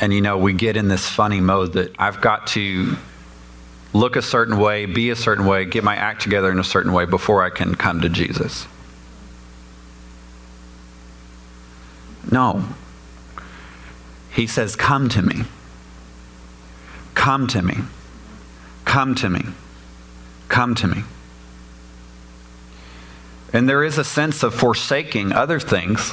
and 0.00 0.14
you 0.14 0.22
know, 0.22 0.38
we 0.38 0.54
get 0.54 0.78
in 0.78 0.88
this 0.88 1.06
funny 1.06 1.42
mode 1.42 1.74
that 1.74 1.94
I've 1.98 2.22
got 2.22 2.46
to 2.48 2.96
look 3.92 4.16
a 4.16 4.22
certain 4.22 4.58
way, 4.58 4.86
be 4.86 5.10
a 5.10 5.16
certain 5.16 5.44
way, 5.44 5.66
get 5.66 5.84
my 5.84 5.94
act 5.94 6.22
together 6.22 6.50
in 6.50 6.58
a 6.58 6.64
certain 6.64 6.94
way 6.94 7.04
before 7.04 7.42
I 7.42 7.50
can 7.50 7.74
come 7.74 8.00
to 8.00 8.08
Jesus. 8.08 8.66
No. 12.30 12.64
He 14.32 14.46
says, 14.46 14.74
Come 14.74 15.10
to 15.10 15.20
me. 15.20 15.42
Come 17.14 17.46
to 17.48 17.60
me. 17.60 17.76
Come 18.86 19.14
to 19.16 19.28
me. 19.28 19.44
Come 20.48 20.74
to 20.76 20.88
me. 20.88 21.02
And 23.52 23.68
there 23.68 23.84
is 23.84 23.98
a 23.98 24.04
sense 24.04 24.42
of 24.42 24.54
forsaking 24.54 25.32
other 25.32 25.60
things. 25.60 26.12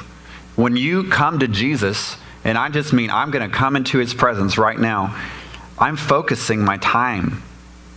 When 0.58 0.76
you 0.76 1.06
come 1.06 1.40
to 1.40 1.48
Jesus, 1.48 2.18
and 2.44 2.58
I 2.58 2.70
just 2.70 2.94
mean 2.94 3.10
I'm 3.10 3.32
going 3.32 3.50
to 3.50 3.56
come 3.56 3.76
into 3.76 3.98
his 3.98 4.14
presence 4.14 4.58
right 4.58 4.80
now, 4.80 5.16
I'm 5.78 5.96
focusing 5.96 6.64
my 6.64 6.78
time 6.78 7.42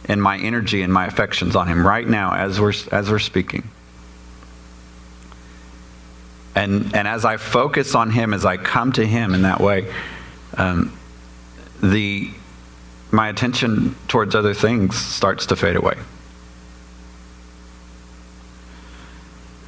and 0.06 0.22
my 0.22 0.38
energy 0.38 0.82
and 0.82 0.92
my 0.92 1.06
affections 1.06 1.56
on 1.56 1.68
him 1.68 1.86
right 1.86 2.06
now 2.06 2.34
as 2.34 2.60
we're, 2.60 2.74
as 2.90 3.10
we're 3.10 3.18
speaking. 3.18 3.68
And, 6.54 6.94
and 6.94 7.08
as 7.08 7.24
I 7.24 7.38
focus 7.38 7.94
on 7.94 8.10
Him, 8.10 8.34
as 8.34 8.44
I 8.44 8.56
come 8.56 8.92
to 8.92 9.06
Him 9.06 9.34
in 9.34 9.42
that 9.42 9.60
way, 9.60 9.92
um, 10.56 10.96
the, 11.82 12.30
my 13.10 13.28
attention 13.28 13.96
towards 14.08 14.34
other 14.34 14.54
things 14.54 14.96
starts 14.96 15.46
to 15.46 15.56
fade 15.56 15.76
away. 15.76 15.94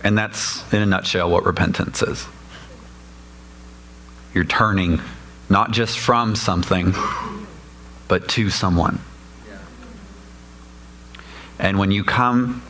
And 0.03 0.19
that's, 0.19 0.71
in 0.73 0.83
a 0.83 0.87
nutshell, 0.87 1.31
what 1.31 1.47
repentance 1.47 2.03
is. 2.03 2.27
You're 4.35 4.45
turning 4.45 5.01
not 5.49 5.71
just 5.71 5.99
from 5.99 6.37
something, 6.37 6.95
but 8.09 8.29
to 8.31 8.51
someone. 8.51 9.01
And 11.59 11.79
when 11.79 11.91
you 11.93 12.05
come 12.05 12.63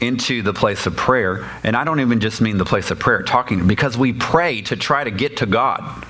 into 0.00 0.42
the 0.42 0.52
place 0.52 0.86
of 0.86 0.96
prayer. 0.96 1.48
And 1.64 1.76
I 1.76 1.84
don't 1.84 2.00
even 2.00 2.20
just 2.20 2.40
mean 2.40 2.58
the 2.58 2.64
place 2.64 2.90
of 2.90 2.98
prayer, 2.98 3.22
talking, 3.22 3.66
because 3.66 3.96
we 3.96 4.12
pray 4.12 4.62
to 4.62 4.76
try 4.76 5.04
to 5.04 5.10
get 5.10 5.38
to 5.38 5.46
God. 5.46 6.04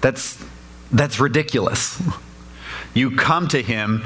That's, 0.00 0.42
that's 0.90 1.20
ridiculous. 1.20 2.02
You 2.94 3.16
come 3.16 3.48
to 3.48 3.62
Him 3.62 4.02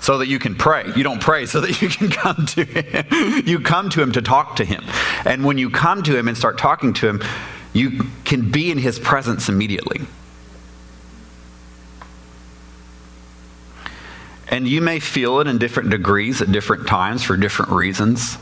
so 0.00 0.18
that 0.18 0.28
you 0.28 0.38
can 0.38 0.54
pray. 0.54 0.84
You 0.94 1.02
don't 1.02 1.20
pray 1.20 1.46
so 1.46 1.62
that 1.62 1.80
you 1.80 1.88
can 1.88 2.08
come 2.10 2.44
to 2.46 2.64
Him. 2.64 3.46
You 3.46 3.60
come 3.60 3.88
to 3.90 4.02
Him 4.02 4.12
to 4.12 4.22
talk 4.22 4.56
to 4.56 4.64
Him. 4.64 4.84
And 5.24 5.44
when 5.44 5.56
you 5.56 5.70
come 5.70 6.02
to 6.02 6.16
Him 6.16 6.28
and 6.28 6.36
start 6.36 6.58
talking 6.58 6.92
to 6.94 7.08
Him, 7.08 7.22
you 7.74 8.06
can 8.24 8.50
be 8.50 8.70
in 8.70 8.78
His 8.78 8.98
presence 8.98 9.50
immediately. 9.50 10.06
And 14.48 14.68
you 14.68 14.80
may 14.80 15.00
feel 15.00 15.40
it 15.40 15.48
in 15.48 15.58
different 15.58 15.90
degrees 15.90 16.40
at 16.40 16.52
different 16.52 16.86
times 16.86 17.24
for 17.24 17.36
different 17.36 17.72
reasons. 17.72 18.38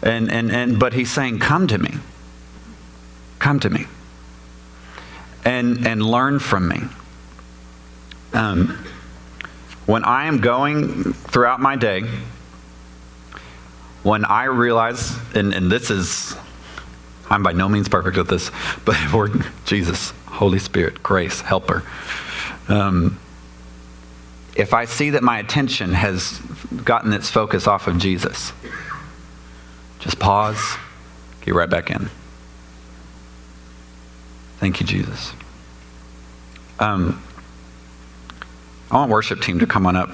And, 0.00 0.30
and, 0.30 0.52
and, 0.52 0.78
but 0.78 0.92
he's 0.92 1.10
saying, 1.10 1.40
Come 1.40 1.66
to 1.66 1.78
me. 1.78 1.94
Come 3.40 3.58
to 3.60 3.68
me. 3.68 3.86
And, 5.44 5.84
and 5.86 6.00
learn 6.00 6.38
from 6.38 6.68
me. 6.68 6.82
Um, 8.32 8.78
when 9.86 10.04
I 10.04 10.26
am 10.26 10.38
going 10.38 11.12
throughout 11.12 11.60
my 11.60 11.74
day, 11.74 12.02
when 14.04 14.24
I 14.24 14.44
realize, 14.44 15.18
and, 15.34 15.52
and 15.52 15.70
this 15.70 15.90
is, 15.90 16.36
I'm 17.32 17.42
by 17.42 17.52
no 17.52 17.66
means 17.66 17.88
perfect 17.88 18.18
at 18.18 18.28
this, 18.28 18.50
but 18.84 18.94
Lord 19.12 19.44
Jesus, 19.64 20.10
Holy 20.26 20.58
Spirit, 20.58 21.02
grace, 21.02 21.40
helper. 21.40 21.82
Um, 22.68 23.18
if 24.54 24.74
I 24.74 24.84
see 24.84 25.10
that 25.10 25.22
my 25.22 25.38
attention 25.38 25.94
has 25.94 26.38
gotten 26.84 27.14
its 27.14 27.30
focus 27.30 27.66
off 27.66 27.86
of 27.86 27.96
Jesus, 27.96 28.52
just 29.98 30.18
pause, 30.18 30.76
get 31.40 31.54
right 31.54 31.70
back 31.70 31.90
in. 31.90 32.10
Thank 34.58 34.80
you, 34.80 34.86
Jesus. 34.86 35.32
Um, 36.78 37.22
I 38.90 38.96
want 38.96 39.10
worship 39.10 39.40
team 39.40 39.58
to 39.60 39.66
come 39.66 39.86
on 39.86 39.96
up. 39.96 40.10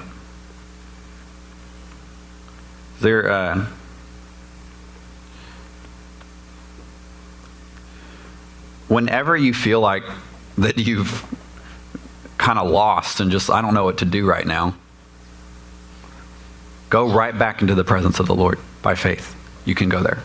Is 2.95 3.01
there, 3.01 3.29
uh, 3.29 3.65
whenever 8.89 9.37
you 9.37 9.53
feel 9.53 9.79
like 9.79 10.03
that 10.57 10.77
you've 10.77 11.23
kind 12.37 12.59
of 12.59 12.69
lost 12.69 13.21
and 13.21 13.31
just, 13.31 13.49
I 13.49 13.61
don't 13.61 13.73
know 13.73 13.85
what 13.85 13.99
to 13.99 14.05
do 14.05 14.25
right 14.25 14.45
now, 14.45 14.75
go 16.89 17.07
right 17.09 17.37
back 17.37 17.61
into 17.61 17.75
the 17.75 17.83
presence 17.83 18.19
of 18.19 18.27
the 18.27 18.35
Lord 18.35 18.59
by 18.81 18.95
faith. 18.95 19.35
You 19.63 19.75
can 19.75 19.87
go 19.87 20.03
there. 20.03 20.19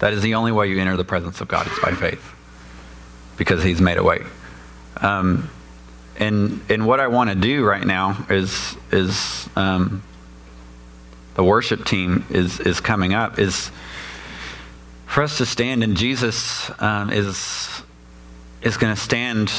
That 0.00 0.14
is 0.14 0.22
the 0.22 0.34
only 0.34 0.50
way 0.50 0.68
you 0.68 0.80
enter 0.80 0.96
the 0.96 1.04
presence 1.04 1.40
of 1.40 1.48
God 1.48 1.66
is 1.70 1.78
by 1.80 1.92
faith 1.92 2.34
because 3.36 3.62
He's 3.62 3.80
made 3.80 3.98
a 3.98 4.02
way. 4.02 4.24
Um, 4.96 5.50
and 6.16 6.60
and 6.68 6.86
what 6.86 7.00
I 7.00 7.08
want 7.08 7.30
to 7.30 7.36
do 7.36 7.64
right 7.64 7.84
now 7.84 8.26
is 8.30 8.76
is 8.90 9.48
um, 9.56 10.02
the 11.34 11.44
worship 11.44 11.84
team 11.84 12.24
is 12.30 12.60
is 12.60 12.80
coming 12.80 13.14
up 13.14 13.38
is 13.38 13.70
for 15.10 15.24
us 15.24 15.38
to 15.38 15.44
stand 15.44 15.82
and 15.82 15.96
Jesus 15.96 16.70
um, 16.80 17.10
is 17.10 17.82
is 18.62 18.76
going 18.76 18.94
to 18.94 19.00
stand. 19.00 19.50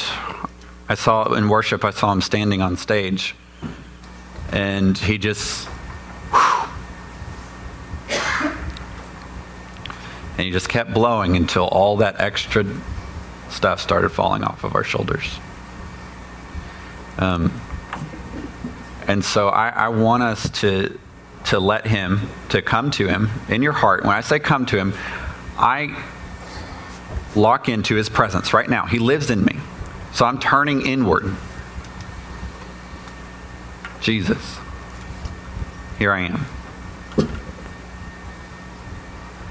I 0.88 0.94
saw 0.94 1.34
in 1.34 1.48
worship. 1.48 1.84
I 1.84 1.90
saw 1.90 2.10
him 2.10 2.22
standing 2.22 2.62
on 2.62 2.78
stage, 2.78 3.34
and 4.50 4.96
he 4.96 5.18
just. 5.18 5.68
And 10.38 10.46
he 10.46 10.50
just 10.50 10.70
kept 10.70 10.94
blowing 10.94 11.36
until 11.36 11.68
all 11.68 11.98
that 11.98 12.18
extra 12.18 12.64
stuff 13.50 13.82
started 13.82 14.08
falling 14.08 14.42
off 14.42 14.64
of 14.64 14.74
our 14.74 14.82
shoulders. 14.82 15.38
Um, 17.18 17.52
and 19.06 19.22
so 19.22 19.48
I, 19.48 19.68
I 19.68 19.88
want 19.90 20.22
us 20.22 20.48
to 20.60 20.98
to 21.44 21.60
let 21.60 21.86
him 21.86 22.30
to 22.48 22.62
come 22.62 22.90
to 22.92 23.06
him 23.06 23.28
in 23.50 23.62
your 23.62 23.72
heart. 23.72 24.04
When 24.04 24.14
I 24.14 24.22
say 24.22 24.38
come 24.38 24.64
to 24.66 24.78
him, 24.78 24.94
I 25.58 26.02
lock 27.34 27.68
into 27.68 27.94
his 27.94 28.08
presence 28.08 28.52
right 28.52 28.68
now. 28.68 28.86
He 28.86 28.98
lives 28.98 29.30
in 29.30 29.44
me. 29.44 29.56
So 30.12 30.24
I'm 30.26 30.38
turning 30.38 30.84
inward. 30.86 31.34
Jesus, 34.00 34.58
here 35.98 36.12
I 36.12 36.22
am. 36.22 36.46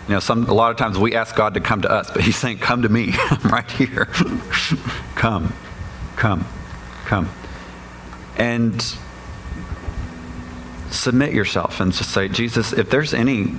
You 0.07 0.15
know, 0.15 0.19
some, 0.19 0.49
a 0.49 0.53
lot 0.53 0.71
of 0.71 0.77
times 0.77 0.97
we 0.97 1.15
ask 1.15 1.35
God 1.35 1.53
to 1.53 1.61
come 1.61 1.83
to 1.83 1.89
us, 1.89 2.11
but 2.11 2.21
He's 2.21 2.35
saying, 2.35 2.57
Come 2.57 2.81
to 2.81 2.89
me. 2.89 3.13
I'm 3.17 3.49
right 3.49 3.71
here. 3.71 4.05
come, 5.15 5.53
come, 6.17 6.45
come 7.05 7.29
and 8.41 8.95
submit 10.89 11.31
yourself 11.33 11.79
and 11.79 11.93
just 11.93 12.11
say, 12.11 12.27
Jesus, 12.27 12.73
if 12.73 12.89
there's 12.89 13.13
any 13.13 13.53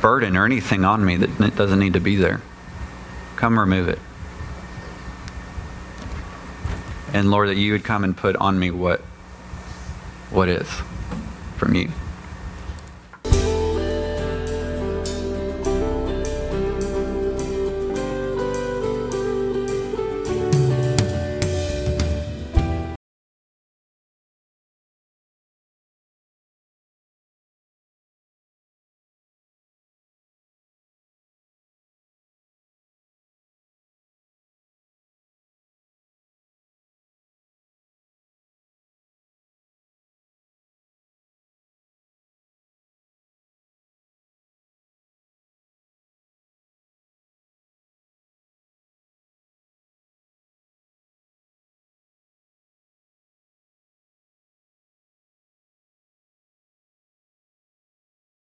burden 0.00 0.36
or 0.36 0.44
anything 0.44 0.84
on 0.84 1.04
me 1.04 1.16
that 1.16 1.56
doesn't 1.56 1.78
need 1.78 1.94
to 1.94 2.00
be 2.00 2.16
there, 2.16 2.40
come 3.36 3.58
remove 3.58 3.88
it. 3.88 3.98
And 7.12 7.30
Lord, 7.30 7.48
that 7.48 7.56
you 7.56 7.72
would 7.72 7.84
come 7.84 8.04
and 8.04 8.16
put 8.16 8.36
on 8.36 8.58
me 8.58 8.70
what, 8.70 9.00
what 10.30 10.48
is 10.48 10.68
from 11.56 11.74
you. 11.74 11.90